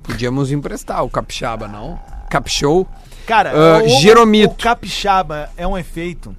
[0.02, 2.00] Podíamos emprestar o Capixaba, não?
[2.30, 2.88] Capshow.
[3.26, 4.54] Cara, Ah, o, Jeromito.
[4.54, 6.36] o capixaba é um efeito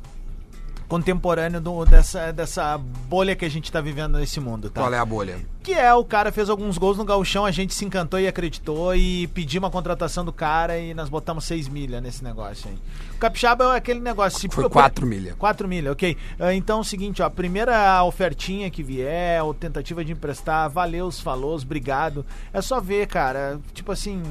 [0.94, 4.80] contemporâneo do- dessa, dessa bolha que a gente tá vivendo nesse mundo, tá?
[4.80, 5.38] Qual é a bolha?
[5.60, 8.94] Que é, o cara fez alguns gols no gauchão, a gente se encantou e acreditou
[8.94, 12.76] e pedimos a contratação do cara e nós botamos 6 milha nesse negócio aí.
[13.16, 14.38] O capixaba é aquele negócio...
[14.38, 15.34] se- Foi 4 milha.
[15.36, 16.16] 4 milha, ok.
[16.38, 20.70] Ah, Então é o seguinte, ó, a primeira ofertinha que vier, ou tentativa de emprestar,
[20.70, 22.24] valeu os falou, obrigado.
[22.52, 23.58] É só ver, cara.
[23.72, 24.22] Tipo assim,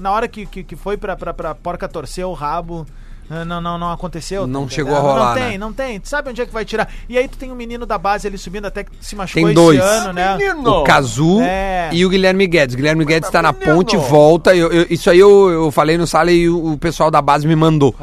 [0.00, 2.84] na hora que, que, que foi pra, pra, pra porca torcer o rabo.
[3.30, 4.46] Ah, Não, não, não aconteceu.
[4.46, 5.12] Não tá chegou a entendendo?
[5.14, 5.58] rolar, Não tem, né?
[5.58, 6.00] não tem.
[6.00, 6.88] Tu sabe onde é que vai tirar?
[7.08, 9.54] E aí tu tem um menino da base ali subindo até que se machucou Tem
[9.54, 9.80] dois.
[9.80, 10.36] ano, né?
[10.36, 10.70] Menino.
[10.70, 11.90] O Cazu É.
[11.92, 12.74] e o Guilherme Guedes.
[12.74, 13.74] Guilherme Guedes tá na menino.
[13.74, 14.54] ponte, volta.
[14.54, 17.46] Eu- eu- isso aí eu, eu falei no sala e o, o pessoal da base
[17.46, 17.94] me mandou.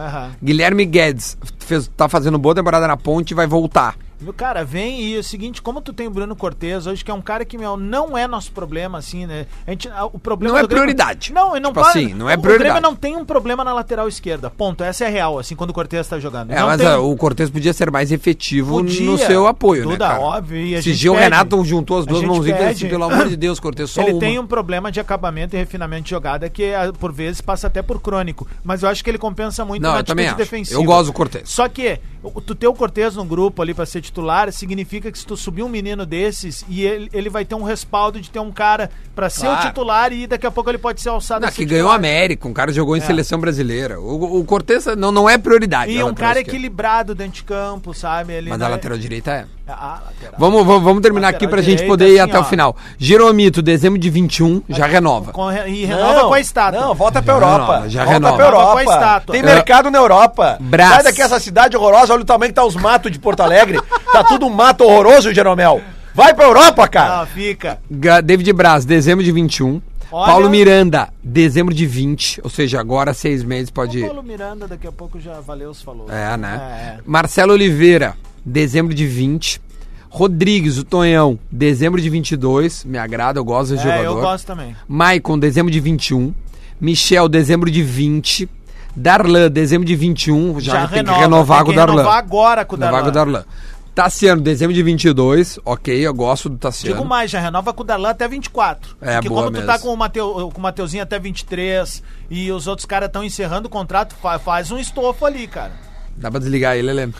[0.43, 3.95] Guilherme Guedes fez, tá fazendo boa temporada na ponte e vai voltar.
[4.37, 7.13] Cara, vem e é o seguinte, como tu tem o Bruno Cortez hoje, que é
[7.13, 9.45] um cara que, meu, não é nosso problema, assim, né?
[9.67, 11.33] A gente, o problema Não é Grêmio- prioridade.
[11.33, 12.69] Não, e não Tipo para- assim, não é o- prioridade.
[12.69, 14.83] O Grêmio não tem um problema na lateral esquerda, ponto.
[14.83, 16.51] Essa é a real, assim, quando o Cortez tá jogando.
[16.51, 19.05] É, não mas tem- o Cortez podia ser mais efetivo Podia.
[19.05, 20.19] no seu apoio, né, Duda, cara?
[20.21, 21.09] óbvio, e a o pede.
[21.09, 24.13] Renato juntou as duas mãozinhas e disse assim, pelo amor de Deus, Cortez, só Ele
[24.13, 24.19] uma.
[24.19, 27.81] tem um problema de acabamento e refinamento de jogada que, ah, por vezes, passa até
[27.81, 28.47] por crônico.
[28.63, 30.79] Mas eu acho que ele compensa muito Não, na eu atitude defensiva.
[30.79, 31.49] Eu gosto do Cortez.
[31.49, 31.99] Só que
[32.45, 35.63] tu ter o Cortez no grupo ali pra ser titular significa que se tu subir
[35.63, 39.29] um menino desses e ele, ele vai ter um respaldo de ter um cara pra
[39.29, 39.59] ser Claro.
[39.59, 42.11] o titular e daqui a pouco ele pode ser alçado Não, que ganhou a titular.
[42.15, 43.05] América, um cara jogou em É.
[43.05, 43.99] seleção brasileira.
[43.99, 45.91] O, o Cortez não, não é prioridade.
[45.91, 46.49] E um cara esquerda.
[46.51, 48.33] equilibrado dentro de campo, sabe?
[48.33, 49.45] Ele Mas a é- lateral direita é.
[49.67, 50.35] Ah, lateral.
[50.37, 52.41] Vamos, vamos, vamos terminar aqui pra gente poder ir assim, até ó.
[52.41, 52.75] o final.
[52.99, 55.31] Jeromito, dezembro de 21, já renova.
[55.31, 56.79] Com- e renova com a estátua.
[56.79, 57.65] Não, volta pra Já Europa.
[57.73, 58.35] renova, já volta renova.
[58.37, 58.71] pra Europa.
[58.71, 59.33] Com a estátua.
[59.33, 60.57] Tem mercado na Europa.
[60.59, 60.93] Brás.
[60.93, 63.79] Sai daqui essa cidade horrorosa, olha o tamanho que tá os matos de Porto Alegre.
[64.13, 65.81] tá tudo um mato horroroso, Jeromel.
[66.13, 67.21] Vai pra Europa, cara.
[67.21, 67.79] Ah, fica.
[68.23, 69.81] David Braz, dezembro de 21.
[70.11, 72.39] Olha- Paulo Miranda, dezembro de 20.
[72.43, 74.05] Ou seja, agora seis meses pode O ir.
[74.05, 76.05] Paulo Miranda daqui a pouco já valeu os falou.
[76.09, 76.61] É, né?
[76.61, 76.97] É, é.
[77.05, 78.15] Marcelo Oliveira,
[78.45, 79.61] dezembro de 20.
[80.09, 82.85] Rodrigues, o Tonhão, dezembro de 22.
[82.85, 84.17] Me agrada, eu gosto desse É, jogador.
[84.17, 84.75] eu gosto também.
[84.87, 86.33] Maicon, dezembro de 21.
[86.79, 88.47] Michel, dezembro de 20.
[88.95, 90.57] Darlan, dezembro de 21.
[90.61, 91.95] Já, tem que renovar tem com o Darlan.
[91.97, 93.29] renovar agora com o Renovar com Darlan.
[93.29, 93.45] o Darlan.
[93.93, 95.59] Tassiano, dezembro de 22.
[95.65, 96.95] Ok, eu gosto do Tassiano.
[96.95, 98.95] Digo mais, já renova com o Darlan até 24.
[99.01, 99.67] É, Porque boa como tu mesmo.
[99.67, 103.67] tá com o, Mateu, com o Mateuzinho até 23 e os outros caras estão encerrando
[103.67, 105.71] o contrato, fa- faz um estofo ali, cara.
[106.15, 107.13] Dá pra desligar ele, Helena.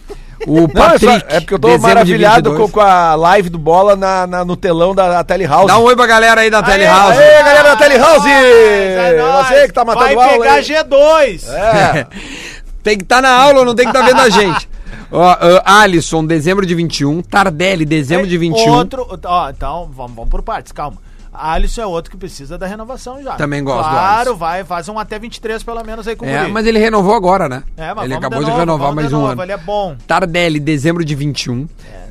[0.47, 2.57] O Não, é, Patrick, só- é porque eu tô maravilhado 22.
[2.71, 5.67] com, com a live do Bola na, na- no telão da, da Telehouse.
[5.67, 7.17] Dá um oi pra galera aí da Telehouse.
[7.17, 8.29] Aê, galera da Telehouse!
[8.29, 9.47] É nóis.
[9.47, 10.63] Você que tá matando Vai aula pegar aí.
[10.63, 11.49] G2.
[11.49, 12.07] É.
[12.83, 14.69] Tem que estar na aula, não tem que estar vendo a gente.
[15.11, 15.23] Ó,
[15.63, 17.21] ah, Alisson, dezembro de 21.
[17.23, 18.71] Tardelli, dezembro de 21.
[18.71, 20.97] Outro, ó, então vamos, vamos por partes, calma.
[21.39, 23.35] Alisson é outro que precisa da renovação já.
[23.35, 26.47] Também gosto do Claro, vai, faz um até 23 pelo menos aí com o É,
[26.47, 27.63] mas ele renovou agora, né?
[27.77, 29.43] É, mas ele vamos acabou de, novo, renovar vamos mais de um novo, ano.
[29.43, 29.95] Ele é bom.
[30.07, 31.67] Tardelli, dezembro de 21.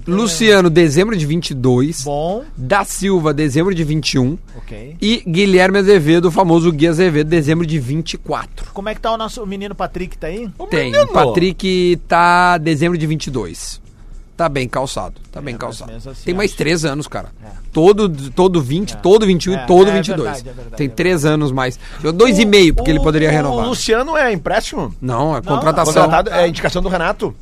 [0.07, 2.05] Luciano, dezembro de 22.
[2.05, 2.45] Bom.
[2.57, 4.39] Da Silva, dezembro de 21.
[4.57, 4.97] Ok.
[5.01, 8.73] E Guilherme Azevedo, o famoso Gui Azevedo, dezembro de 24.
[8.73, 10.51] Como é que tá o nosso menino Patrick, tá aí?
[10.71, 10.93] Tem.
[10.93, 11.05] menino.
[11.05, 13.84] O Patrick tá dezembro de 22.
[14.37, 15.15] Tá bem calçado.
[15.31, 15.93] Tá bem mais calçado.
[15.93, 16.59] assim, Tem mais acho.
[16.59, 17.29] três anos, cara.
[17.73, 20.19] Todo, todo 20, todo 21 É, e todo é 22.
[20.19, 21.79] verdade, é verdade, Tem é três anos mais.
[22.03, 23.67] Jogou Dois e meio, porque ele poderia O renovar.
[23.69, 24.93] Luciano é empréstimo?
[25.01, 26.09] Não, é Não, contratação.
[26.33, 27.35] É indicação do Renato?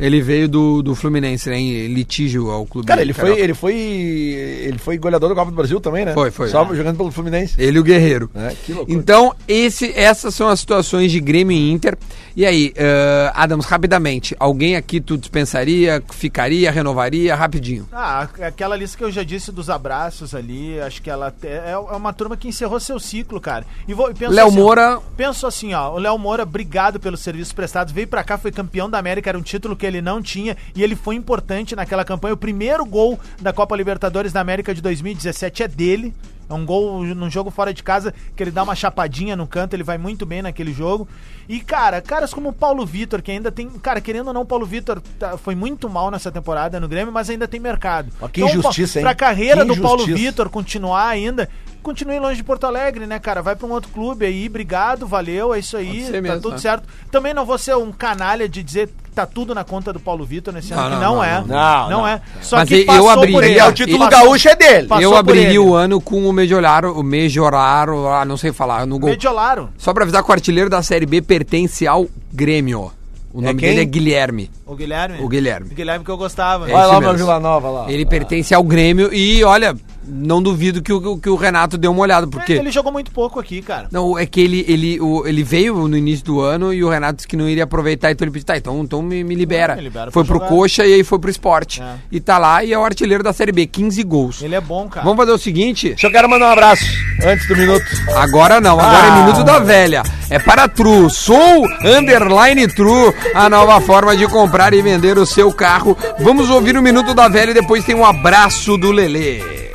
[0.00, 1.58] Ele veio do, do Fluminense, né?
[1.60, 2.88] Em litígio ao clube.
[2.88, 3.74] Cara, ele foi, ele foi.
[3.76, 6.14] Ele foi goleador da Copa do Brasil também, né?
[6.14, 6.48] Foi, foi.
[6.48, 7.54] Só jogando pelo Fluminense.
[7.58, 8.28] Ele e o Guerreiro.
[8.34, 8.98] É, que loucura.
[8.98, 11.96] Então, esse, essas são as situações de Grêmio e Inter.
[12.36, 17.86] E aí, eh, Adams, rapidamente, alguém aqui tu dispensaria, ficaria, renovaria, rapidinho.
[17.92, 21.96] Ah, aquela lista que eu já disse dos abraços ali, acho que ela é é
[21.96, 23.64] uma turma que encerrou seu ciclo, cara.
[23.86, 27.52] E vou, penso Léo assim, Moura, Penso assim, ó, o Léo Moura, obrigado pelos serviços
[27.52, 30.56] prestados, veio pra cá, foi campeão da América, era um título que ele não tinha
[30.74, 32.34] e ele foi importante naquela campanha.
[32.34, 36.14] O primeiro gol da Copa Libertadores da América de 2017 é dele.
[36.52, 39.74] É um gol num jogo fora de casa que ele dá uma chapadinha no canto,
[39.74, 41.08] ele vai muito bem naquele jogo.
[41.48, 43.68] E, cara, caras como o Paulo Vitor, que ainda tem.
[43.68, 47.12] Cara, querendo ou não, o Paulo Vitor tá- foi muito mal nessa temporada no Grêmio,
[47.12, 48.12] mas ainda tem mercado.
[48.20, 49.04] Ó, que Então, injustiça, hein?
[49.04, 50.04] Pra carreira Que do Paulo.
[50.04, 51.48] Vitor continuar ainda,
[51.82, 53.42] continue longe de Porto Alegre, né, cara?
[53.42, 56.58] Vai pra um outro clube aí, obrigado, valeu, é isso aí, tá mesmo, tudo né?
[56.58, 56.84] certo.
[57.10, 60.24] Também não vou ser um canalha de dizer que tá tudo na conta do Paulo
[60.24, 61.40] Vitor nesse ano, Não, que não, não, é.
[61.40, 61.46] não.
[61.46, 62.06] Não, não.
[62.08, 62.20] é.
[62.40, 63.58] Só Mas que eu passou abriria- por ele.
[63.58, 64.88] É, o título Passou- gaúcho é dele.
[65.00, 69.10] Eu abriria o ano com o Mediolaro, o Mediolaro, ah, não sei falar, no gol.
[69.10, 69.68] Mediolaro.
[69.76, 72.90] Só pra avisar que o artilheiro da Série B pertence ao Grêmio.
[73.34, 73.68] O É nome quem?
[73.70, 74.50] dele é Guilherme.
[74.66, 75.18] O Guilherme.
[75.22, 75.70] O Guilherme.
[75.72, 76.68] O Guilherme que eu gostava.
[76.68, 77.02] É Vai lá mesmo.
[77.08, 77.90] pra Vila Nova lá.
[77.90, 79.74] Ele pertence ao Grêmio e, olha,
[80.06, 82.54] não duvido que o, que o Renato dê uma olhada, porque...
[82.54, 83.88] Ele jogou muito pouco aqui, cara.
[83.90, 87.16] Não, é que ele, ele, o, ele veio no início do ano e o Renato
[87.16, 89.74] disse que não iria aproveitar, então ele pediu, tá, então, então me, me libera.
[89.74, 90.48] Ah, me libera foi pro jogar.
[90.48, 91.80] Coxa e aí foi pro esporte.
[91.82, 91.94] É.
[92.10, 94.42] E tá lá e é o artilheiro da Série B, 15 gols.
[94.42, 95.04] Ele é bom, cara.
[95.04, 96.84] Vamos fazer o seguinte, Só quero mandar um abraço
[97.24, 97.84] antes do minuto.
[98.16, 99.18] agora não, agora Ah.
[99.18, 100.02] é Minuto da Velha.
[100.30, 105.52] É para True, sou underline True, a nova forma de comprar e vender o seu
[105.52, 105.96] carro.
[106.20, 109.71] Vamos ouvir o Minuto da Velha e depois tem um abraço do Lelê.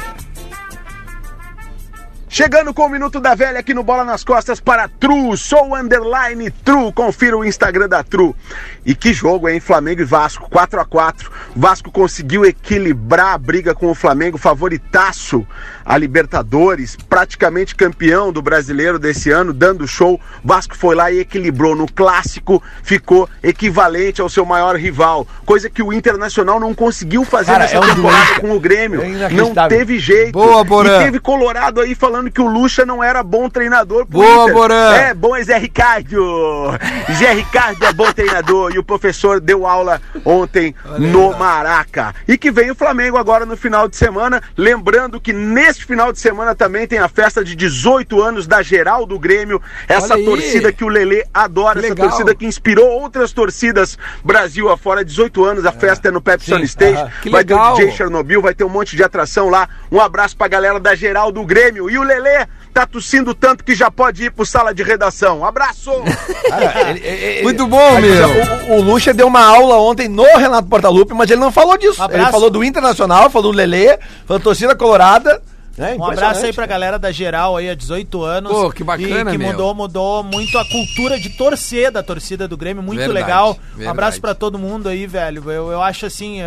[2.29, 6.51] Chegando com o Minuto da Velha aqui no Bola nas Costas para True, sou underline
[6.51, 8.35] True, confira o Instagram da True.
[8.85, 9.61] E que jogo, hein?
[9.61, 15.47] Flamengo e Vasco, 4 a 4 Vasco conseguiu equilibrar a briga com o Flamengo, favoritaço
[15.85, 20.19] a Libertadores, praticamente campeão do brasileiro desse ano, dando show.
[20.43, 21.75] Vasco foi lá e equilibrou.
[21.77, 27.51] No clássico, ficou equivalente ao seu maior rival, coisa que o Internacional não conseguiu fazer
[27.53, 28.41] Cara, nessa é um temporada doente.
[28.41, 29.01] com o Grêmio.
[29.01, 30.33] É não teve jeito.
[30.33, 30.97] Boa, Porã.
[30.97, 34.53] E teve Colorado aí falando que o Lucha não era bom treinador Boa, Inter.
[34.53, 34.93] Porã.
[34.93, 36.71] É, bom é Zé Ricardo.
[37.13, 38.73] Zé Ricardo é bom treinador.
[38.73, 42.13] E o professor deu aula ontem no Maraca.
[42.27, 44.41] E que vem o Flamengo agora no final de semana.
[44.55, 49.05] Lembrando que neste final de semana também tem a festa de 18 anos da Geral
[49.05, 49.61] do Grêmio.
[49.87, 51.79] Essa torcida que o Lelê adora.
[51.79, 55.03] Essa torcida que inspirou outras torcidas Brasil afora.
[55.03, 57.11] 18 anos, a festa é no Pepsi Sim, Stage.
[57.29, 57.75] Vai legal.
[57.75, 59.67] ter o DJ Chernobyl, vai ter um monte de atração lá.
[59.91, 61.89] Um abraço pra galera da Geral do Grêmio.
[61.89, 65.43] E o Lelê tá tossindo tanto que já pode ir pro sala de redação.
[65.45, 65.91] Abraço!
[66.89, 68.29] Ele- ele- Muito bom, meu.
[68.69, 72.01] O, o Lucha deu uma aula ontem no Renato Portaluppi, mas ele não falou disso.
[72.01, 72.23] Abraço.
[72.25, 75.41] Ele falou do Internacional, falou do Lelê, falou da torcida colorada.
[75.77, 75.95] Né?
[75.99, 78.51] Um abraço aí pra galera da geral aí, há 18 anos.
[78.51, 79.51] Pô, que bacana, E que meu.
[79.51, 83.51] mudou, mudou muito a cultura de torcer da torcida do Grêmio, muito Verdade, legal.
[83.51, 83.87] Um verdade.
[83.89, 85.43] abraço pra todo mundo aí, velho.
[85.51, 86.39] Eu, eu acho assim.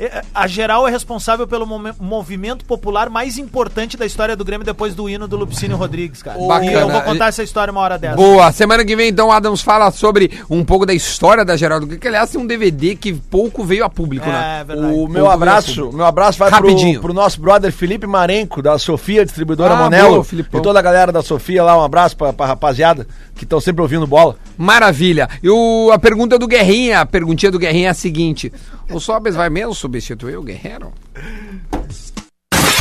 [0.00, 1.66] É, é, A geral é responsável pelo
[2.00, 6.38] movimento popular mais importante da história do Grêmio depois do hino do Lupicínio Rodrigues, cara.
[6.38, 6.70] Bacana.
[6.70, 8.16] E eu vou contar essa história uma hora dessa.
[8.16, 11.86] Boa, semana que vem então o Adams fala sobre um pouco da história da Geraldo,
[11.98, 14.60] que aliás tem um DVD que pouco veio a público, né?
[14.60, 14.94] É, verdade.
[14.94, 16.94] O meu Pouco abraço, meu abraço vai Rapidinho.
[16.94, 20.22] pro, pro nosso brother Felipe Marenco, da Sofia Distribuidora Ah, Monelo.
[20.22, 23.06] boa, e toda a galera da Sofia lá, um abraço pra, pra rapaziada
[23.40, 24.36] que estão sempre ouvindo bola.
[24.58, 25.26] Maravilha.
[25.42, 28.52] E o, a pergunta do Guerrinha, a perguntinha do Guerrinha é a seguinte:
[28.92, 30.92] o Sobes vai mesmo substituir o Guerreiro?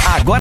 [0.06, 0.38] Agora